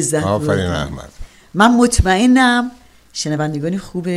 [0.05, 0.67] لذت آفرین.
[0.67, 1.13] احمد
[1.55, 2.71] من مطمئنم
[3.13, 4.09] شنوندگان خوب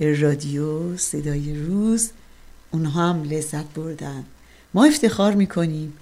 [0.00, 2.10] رادیو صدای روز
[2.70, 4.24] اونها هم لذت بردن
[4.74, 5.92] ما افتخار می‌کنیم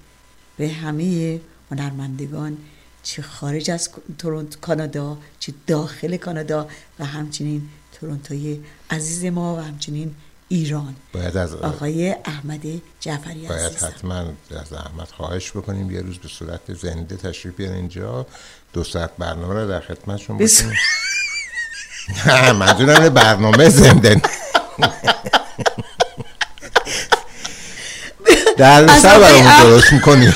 [0.57, 1.41] به همه
[1.71, 2.57] هنرمندگان
[3.03, 6.69] چه خارج از تورنتو کانادا چه داخل کانادا
[6.99, 7.63] و همچنین
[7.93, 8.61] تورنتوی
[8.91, 10.15] عزیز ما و همچنین
[10.53, 10.97] ایران.
[11.13, 12.61] باید از آقای احمد
[13.01, 13.87] جعفری باید عزیزم.
[13.87, 14.19] حتما
[14.61, 18.27] از احمد خواهش بکنیم یه روز به صورت زنده تشریف بیارین اینجا.
[18.73, 20.73] دو ساعت برنامه رو در خدمتشون بکنیم
[22.27, 24.23] نه منظورم برنامه زنده
[28.57, 30.35] در سر برامون درست می‌کنیم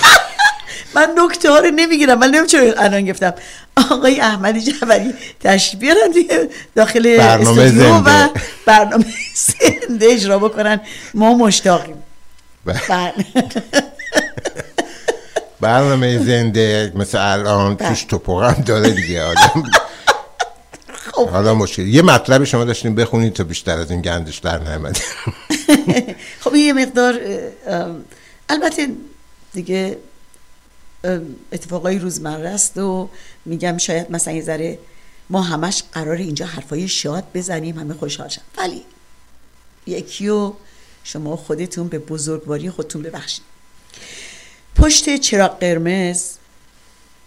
[0.94, 3.34] من نکته ها رو نمی‌گیرم من نمی‌دونم چرا الان گفتم.
[3.76, 8.30] آقای احمد جعفری تشریف بیارن توی داخل برنامه استودیو و زنده.
[8.66, 10.80] برنامه زنده اجرا بکنن
[11.14, 11.96] ما مشتاقیم
[12.64, 13.12] بله.
[15.60, 17.88] برنامه زنده مثل الان بله.
[17.88, 19.62] توش توپق هم داره دیگه آدم
[21.12, 21.28] خب.
[21.28, 24.98] حالا مشکل یه مطلبی شما داشتین بخونید تا بیشتر از این گندش در نیامد
[26.44, 27.20] خب یه مقدار
[28.48, 28.88] البته
[29.52, 29.98] دیگه
[31.52, 33.08] اتفاقای روزمره است و
[33.44, 34.78] میگم شاید مثلا یه ذره
[35.30, 38.42] ما همش قرار اینجا حرفای شاد بزنیم همه خوشحال شن.
[38.58, 38.84] ولی
[39.86, 40.52] یکی و
[41.04, 43.44] شما خودتون به بزرگواری خودتون ببخشید.
[44.76, 46.30] پشت چراغ قرمز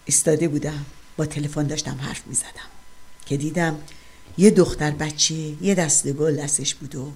[0.06, 0.86] ایستاده بودم
[1.18, 2.70] با تلفن داشتم حرف می‌زدم
[3.26, 3.80] که دیدم
[4.38, 7.12] یه دختر بچه یه دسته گل دستش بود و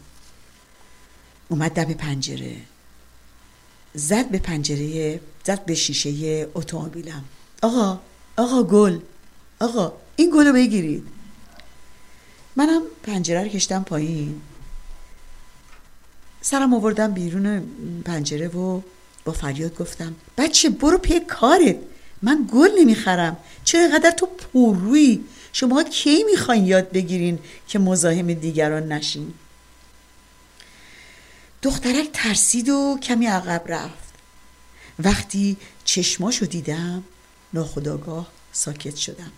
[1.49, 2.55] اومد دم پنجره.
[3.93, 7.23] زد به پنجره زد به شیشه اتومبیلم.
[7.61, 7.99] آقا
[8.37, 8.99] آقا گل
[9.59, 11.03] آقا این گل رو بگیرید.
[12.55, 14.41] منم پنجره رو کشتم پایین.
[16.41, 17.63] سرم آوردم بیرون
[18.05, 18.81] پنجره و
[19.25, 21.75] با فریاد گفتم بچه برو پی کارت.
[22.21, 23.37] من گل نمی‌خرم.
[23.63, 25.23] چرا اینقدر تو پررویی؟
[25.53, 29.33] شما کی می‌خواین یاد بگیرین که مزاحم دیگران نشین؟
[31.61, 34.13] دخترک ترسید و کمی عقب رفت.
[34.99, 37.03] وقتی چشماشو دیدم
[37.53, 39.31] ناخداگاه ساکت شدم.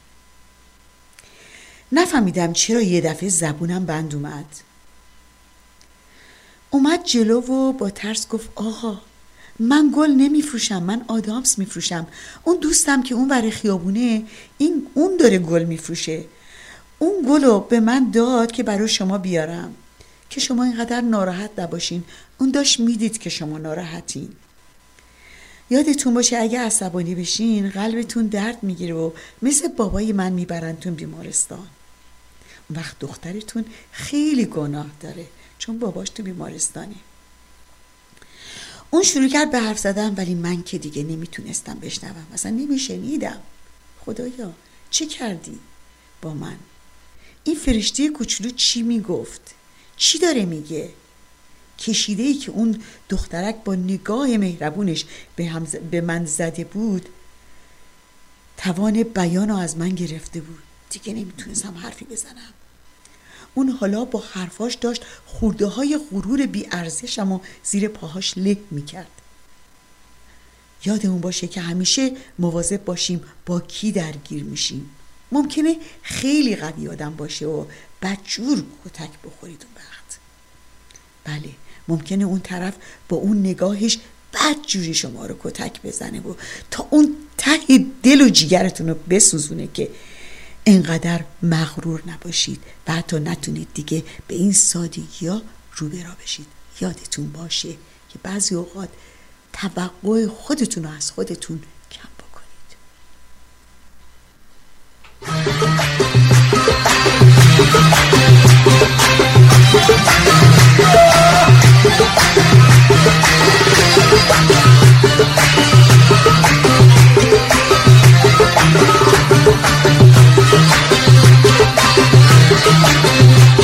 [1.91, 4.45] نفهمیدم چرا یه دفعه زبونم بند اومد.
[6.70, 9.02] اومد جلو و با ترس گفت آقا
[9.60, 12.08] من گل نمیفروشم من آدامس میفروشم.
[12.44, 14.24] اون دوستم که اون ور خیابونه
[14.58, 16.26] این اون داره گل میفروشه.
[17.00, 19.76] اون گل رو به من داد که برای شما بیارم.
[20.34, 22.03] که شما اینقدر ناراحت نباشین.
[22.38, 24.30] اون داشت می‌دید که شما ناراحتین.
[25.69, 29.11] یادتون باشه اگه عصبانی بشین قلبتون درد می‌گیره و
[29.41, 31.68] مثل بابای من میبرنتون بیمارستان.
[32.69, 35.26] اون وقت دخترتون خیلی گناه داره
[35.57, 36.95] چون باباش تو بیمارستانه.
[38.89, 42.27] اون شروع کرد به حرف زدن ولی من که دیگه نمی‌تونستم بشنوم.
[42.34, 43.39] اصلا نمیشنیدم.
[44.05, 44.53] خدایا
[44.89, 45.60] چه کردی
[46.22, 46.55] با من؟
[47.43, 49.55] این فرشته کوچولو چی می‌گفت؟
[50.04, 50.90] چی داره میگه؟
[51.80, 55.06] کشیده ای که اون دخترک با نگاه مهربونش
[55.36, 57.10] به, هم به من زده بود
[58.58, 60.64] توان بیان رو از من گرفته بود.
[60.90, 62.54] دیگه نمی‌تونستم حرفی بزنم.
[63.54, 69.12] اون حالا با حرفاش داشت خورده های غرور بی ارزشم و زیر پاهاش له می‌کرد.
[70.86, 74.90] یادمون باشه که همیشه مواظب باشیم با کی درگیر میشیم.
[75.32, 77.66] ممکنه خیلی قوی آدم باشه و
[78.02, 79.66] بدجور کتک بخورید.
[81.24, 81.50] بله.
[81.88, 82.74] ممکنه اون طرف
[83.10, 84.00] با اون نگاهش
[84.34, 86.34] بد جوری شما رو کتک بزنه و
[86.72, 89.90] تا اون ته دل و جیگرتون رو بسوزونه که
[90.66, 95.41] انقدر مغرور نباشید و حتی نتونید دیگه به این سادگی ها
[95.76, 96.45] رو برا بشید.
[96.82, 97.70] یادتون باشه
[98.10, 98.90] که بعضی اوقات
[99.54, 102.54] توقع خودتون رو از خودتون کم بکنید.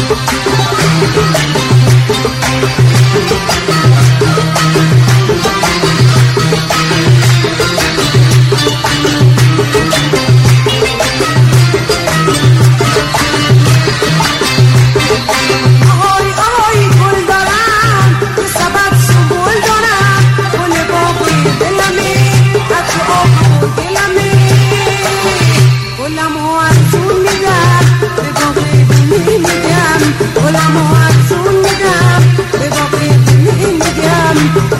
[0.09, 0.33] Thank
[4.03, 4.08] you.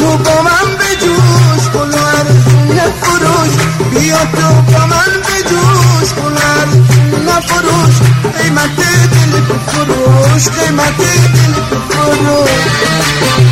[0.00, 1.94] تو با من بجوش گل
[2.74, 3.52] نفروش.
[3.90, 6.38] بیا تو با من بجوش گل
[7.28, 7.94] نفروش.
[8.38, 13.49] قیمت دل بفروش قیمت دل بفروش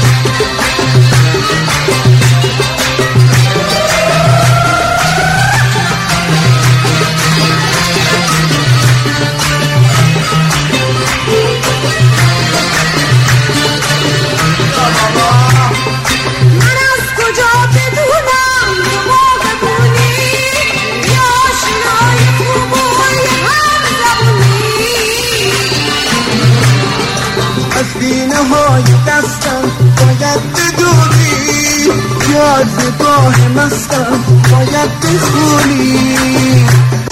[32.78, 36.16] نگاه مستم باید بخونی.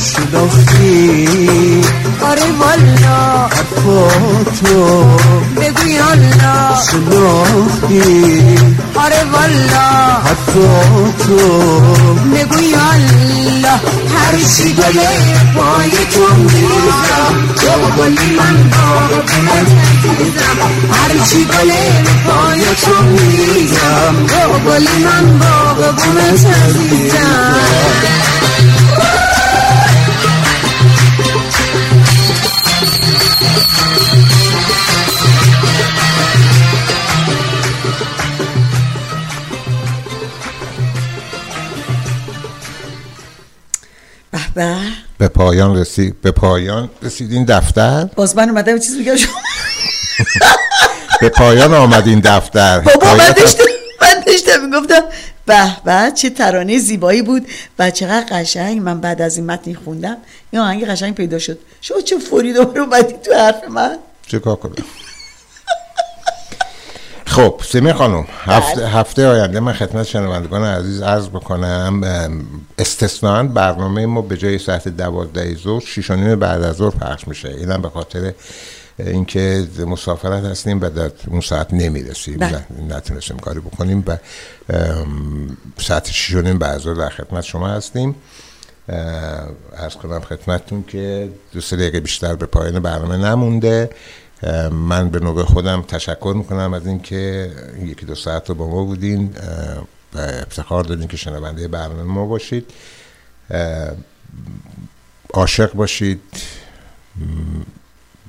[0.01, 1.81] شناختی.
[2.23, 3.49] آره والا.
[3.49, 5.05] حرفاتو.
[5.57, 8.03] بگوی الله شناختی.
[8.95, 9.89] آره والا.
[10.25, 11.81] حرفاتو.
[12.35, 13.81] بگوی الله
[14.17, 15.09] هر چی گله
[15.55, 19.71] پای تو میزم تو گلی من با گلت
[20.05, 20.59] عزیزم
[20.93, 22.95] هر چی گله پای تو
[24.27, 27.36] تو گلی من با گلت عزیزم
[45.27, 49.35] به پایان رسید به پایان رسید این دفتر؟ باز من اومدم یه چیز بگم شما
[51.21, 52.81] به پایان آمد این دفتر.
[52.81, 53.65] بابا من داشتم
[54.01, 55.03] من داشتم می‌گفتم
[55.47, 57.47] به به چه ترانه زیبایی بود.
[57.79, 60.17] و چقدر قشنگ من بعد از این متنی خوندم
[60.51, 61.59] این آهنگ قشنگ پیدا شد.
[61.81, 63.97] شما چه فوری دوباره اومدی تو حرف من؟
[64.27, 64.75] چه کار کنم؟
[67.37, 72.47] خب سمی خانم هفته, هفته آینده من خدمت شنوندگان عزیز عرض بکنم ام،
[72.79, 77.49] استثناً برنامه ما به جای ساعت دوازده ظهر شیش بعد از ظهر پخش میشه.
[77.49, 78.33] اینم به خاطر
[78.99, 82.67] اینکه مسافرت هستیم و در اون ساعت نمی‌رسیم بله.
[82.89, 84.17] نتونستیم کاری بکنیم و
[85.79, 88.15] ساعت شیش و نیم بعد از ظهر در خدمت شما هستیم.
[89.79, 93.91] ارز کنم خدمتتون که دو سه دقیقه بیشتر به پایان برنامه نمونده.
[94.73, 99.35] من به نوبه خودم تشکر می‌کنم از اینکه یکی دو ساعت رو با ما بودین
[100.15, 102.71] و افتخار دادین که شنونده برنامه ما باشید.
[105.35, 106.21] عاشق باشید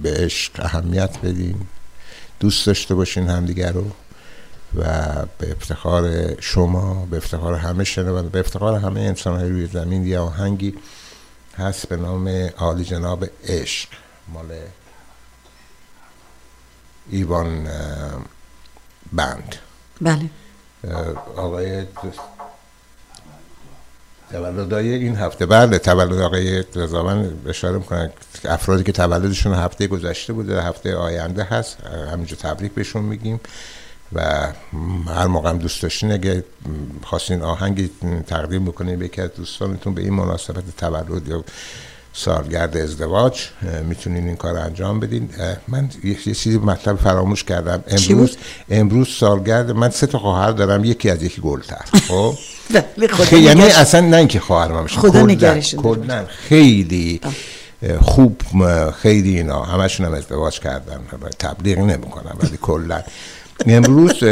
[0.02, 1.56] به عشق اهمیت بدین
[2.40, 3.92] دوست داشته باشین همدیگر رو
[4.76, 4.86] و
[5.38, 10.20] به افتخار شما به افتخار همه شنونده به افتخار همه انسان های روی زمین یه
[10.20, 10.74] آهنگی
[11.58, 12.28] هست به نام
[12.58, 13.90] عالی جناب عشق
[14.34, 14.46] مال
[17.12, 17.68] ایوان
[19.14, 19.56] بند.
[20.02, 20.30] بله.
[21.38, 21.86] آقای
[24.32, 25.46] تولدای این هفته.
[25.46, 28.12] بله تولد آقای رضاوند اشاره می‌کنن
[28.46, 31.78] افرادی که تولدشون هفته گذشته بوده هفته آینده هست.
[32.14, 33.40] همینجا تبریک بهشون میگیم.
[34.14, 34.52] و
[35.08, 36.44] هر موقع هم دوست داشتین اگه
[37.04, 37.92] خواستین آهنگی
[38.28, 41.44] تقدیم بکنین به یکی از دوستانتون به این مناسبت تولد یا
[42.18, 43.42] سالگرد ازدواج
[43.90, 45.30] می‌تونین این کار انجام بدین.
[45.68, 47.84] من یه چیزی مطلب فراموش کردم.
[47.88, 48.38] امروز؟
[48.70, 52.34] امروز سالگرد من سه تا خواهر دارم یکی از یکی گلتر خب؟
[52.98, 55.36] بله یعنی اصلا نه اینکه خواهر باشه خدا.
[55.82, 57.22] کلاً خیلی
[58.02, 58.42] خوب
[59.02, 59.64] خیلی اینا.
[59.64, 61.00] همشون هم ازدواج کردن
[61.40, 63.04] تبلیغ نمی‌کنم ولی کلا.
[63.66, 64.24] امروز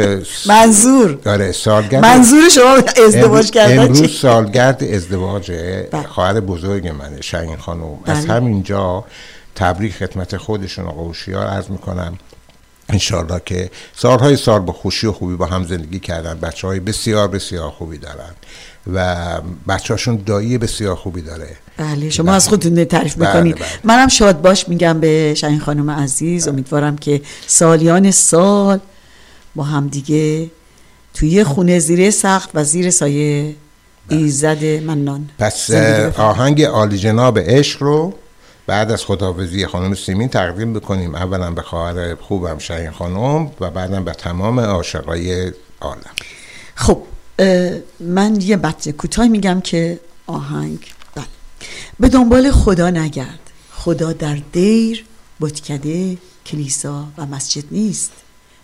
[0.46, 1.18] منظور.
[1.26, 2.04] آره سالگرد.
[2.04, 5.52] منظور شما ازدواج کردن امروز؟ سالگرد ازدواج
[5.92, 6.02] بله.
[6.02, 7.98] خواهر بزرگ منه شاهین خانم.
[8.04, 8.34] از بله.
[8.34, 9.04] همینجا
[9.54, 12.18] تبریک خدمت خودشون آقا هوشیار عرض می‌کنم.
[12.88, 16.34] انشالله که سالهای سال با خوشی و خوبی با هم زندگی کردن.
[16.34, 18.34] بچه های بسیار بسیار خوبی دارن.
[18.94, 19.16] و
[19.68, 21.48] بچه هاشون دایی بسیار خوبی داره.
[21.76, 23.54] بله شما از خودتون تعریف بله، می‌کنید.
[23.56, 23.66] بله.
[23.84, 26.48] منم شاد باش میگم به شاهین خانم عزیز.
[26.48, 28.78] امیدوارم که سالیان سال
[29.56, 30.50] با هم دیگه
[31.14, 33.54] توی خونه زیر سقف و زیر سایه
[34.08, 35.28] ایزد منان.
[35.38, 35.70] پس.
[36.16, 38.14] آهنگ عالی جناب عشق رو
[38.66, 41.14] بعد از خداحافظی خانم سیمین تقدیم بکنیم.
[41.14, 46.14] اولا به خواهر خوبم شاهین خانم و بعدم به تمام عاشقای عالم.
[46.74, 47.02] خب
[48.00, 50.78] من یه متن کوتاه میگم که آهنگ
[51.14, 51.24] بله.
[52.00, 53.40] به دنبال خدا نگرد.
[53.72, 55.04] خدا در دیر
[55.40, 58.12] بتکده کلیسا و مسجد نیست.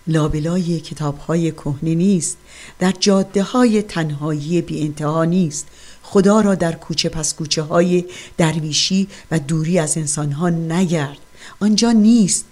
[0.07, 2.37] لابلای کتاب های کهنه نیست
[2.79, 5.67] در جاده های تنهایی بی انتها نیست.
[6.03, 8.05] خدا را در کوچه پس کوچه های
[8.37, 11.19] درویشی و دوری از انسان ها نگرد.
[11.61, 12.45] آنجا نیست.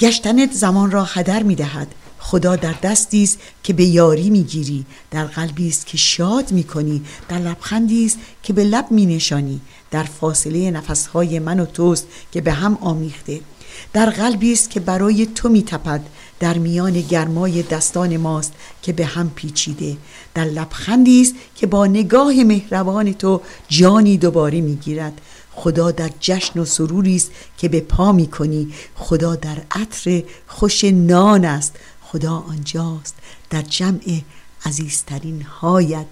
[0.00, 4.84] گشتنت زمان را هدر می دهد خدا در دستی است که به یاری می گیری
[5.10, 9.60] در قلبی است که شاد می کنی در لبخندی است که به لب می نشانی
[9.90, 13.40] در فاصله نفسهای من و توست که به هم آمیخته.
[13.92, 16.00] در قلبی است که برای تو می تپد
[16.40, 18.52] در میان گرمای دستان ماست
[18.82, 19.96] که به هم پیچیده.
[20.34, 25.20] در لبخندی است که با نگاه مهربان تو جانی دوباره می گیرد
[25.52, 30.84] خدا در جشن و سروری است که به پا می کنی خدا در عطر خوش
[30.84, 31.76] نان است.
[32.02, 33.14] خدا آنجاست
[33.50, 34.20] در جمع
[34.66, 36.06] عزیزترین هایت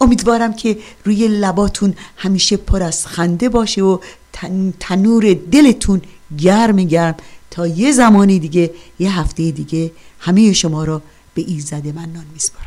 [0.00, 3.98] امیدوارم که روی لباتون همیشه پر از خنده باشه و
[4.32, 6.02] تن- تنور دلتون
[6.38, 7.14] گرم گرم.
[7.56, 11.02] تا یه زمانی دیگه یه هفته دیگه همه شما را
[11.34, 12.66] به ایزد منان میسپارم.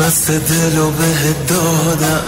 [0.00, 2.22] بست دل و بهت دادم.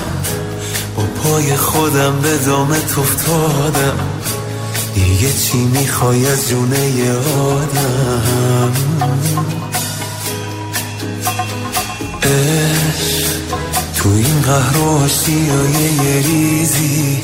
[0.96, 4.17] با پای خودم به دامت افتادم.
[4.94, 8.72] دیگه چی می‌خوای از جونه آدم؟
[12.22, 13.28] عشق
[13.96, 17.22] تو این قهر و آشتیای یه ریزی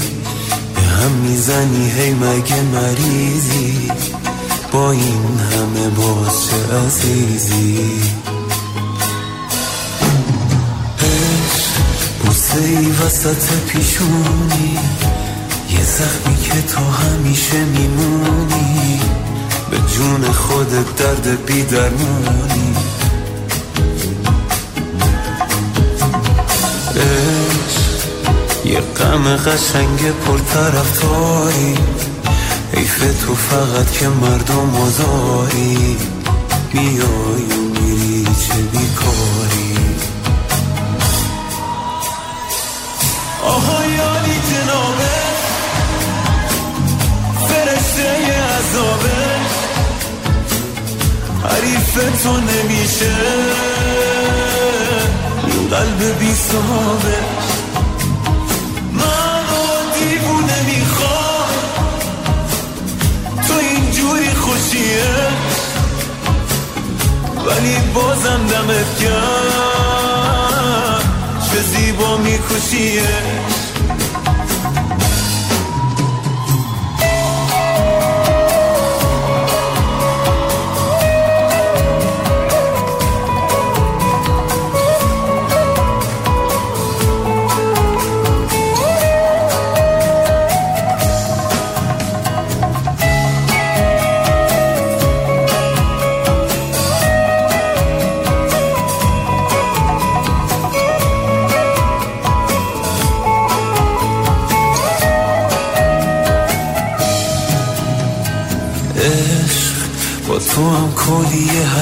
[0.74, 3.92] به هم می‌زنی هی مگه مریضی؟
[4.72, 8.00] با این همه باز چه عزیزی.
[10.98, 11.70] عشق
[12.24, 14.78] بوسه ای وسط پیشونی.
[15.84, 19.00] زخمی که تا همیشه میمونی
[19.70, 22.74] به جون خودت درد بی درمونی
[26.96, 31.74] عشق یه غم قشنگ پرطرفداری
[32.72, 35.96] حیف تو فقط که مردم آزاری.
[36.72, 39.76] میای و میری چه بیکاری؟
[43.44, 44.13] آهای
[47.94, 48.10] قصه
[48.58, 49.54] عذابش
[51.44, 53.14] حریف تو نمیشه.
[55.46, 57.44] این قلب بی صحابش
[58.92, 61.54] منو دیوونه می‌خواد
[63.48, 65.14] تو اینجوری خوشیه.
[67.46, 71.04] ولی بازم دمت کرد
[71.50, 73.53] چه زیبا میکشیه.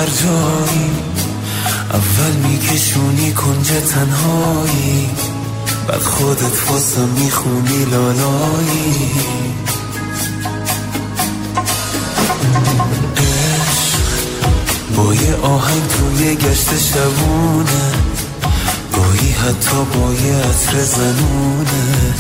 [0.03, 0.91] هر جایی.
[1.93, 5.11] اول میکشونی کنج تنهایی.
[5.89, 9.11] بعد خودت واسم می‌خونی لالایی.
[14.97, 17.93] با یه آهنگ توی گشت شبونه.
[18.97, 22.15] گاهی حتی با یه عطر زنونه.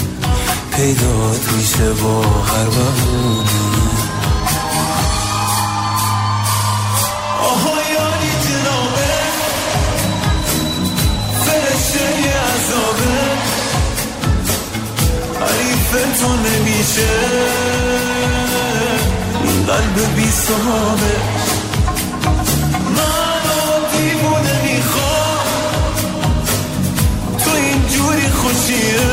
[0.77, 3.82] پیدات میشه با هر بهونه.
[15.93, 17.09] تو نمیشه.
[19.45, 21.17] این قلب بی صحابه.
[22.97, 23.63] منو
[23.93, 25.47] دیوونه می‌خوام.
[27.45, 29.11] تو اینجوری خوشیه.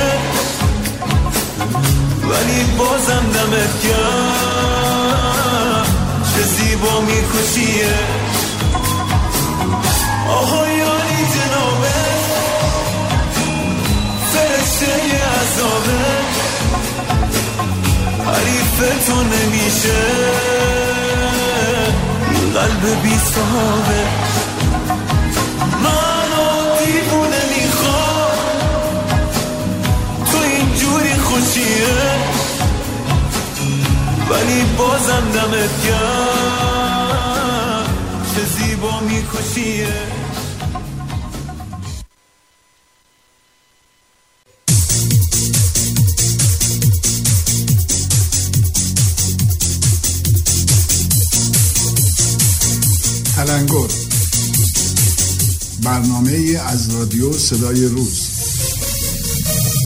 [2.30, 5.85] ولی بازم دمت گرم.
[6.35, 7.97] چه زیبا میکشیه.
[10.30, 11.99] آها یاری جنابه.
[14.34, 16.48] فرشته عذابه.
[18.40, 20.02] حریف تو نمیشه.
[22.53, 24.03] قلب بی صحابه
[25.84, 26.45] منو
[26.86, 28.38] دیوونه می‌خوام.
[30.32, 31.98] تو اینجوری خوشیه.
[34.30, 37.86] ولی بازم دمت گرم.
[38.36, 40.19] چه زیبا میکشیه.
[56.99, 58.28] رادیو صدای روز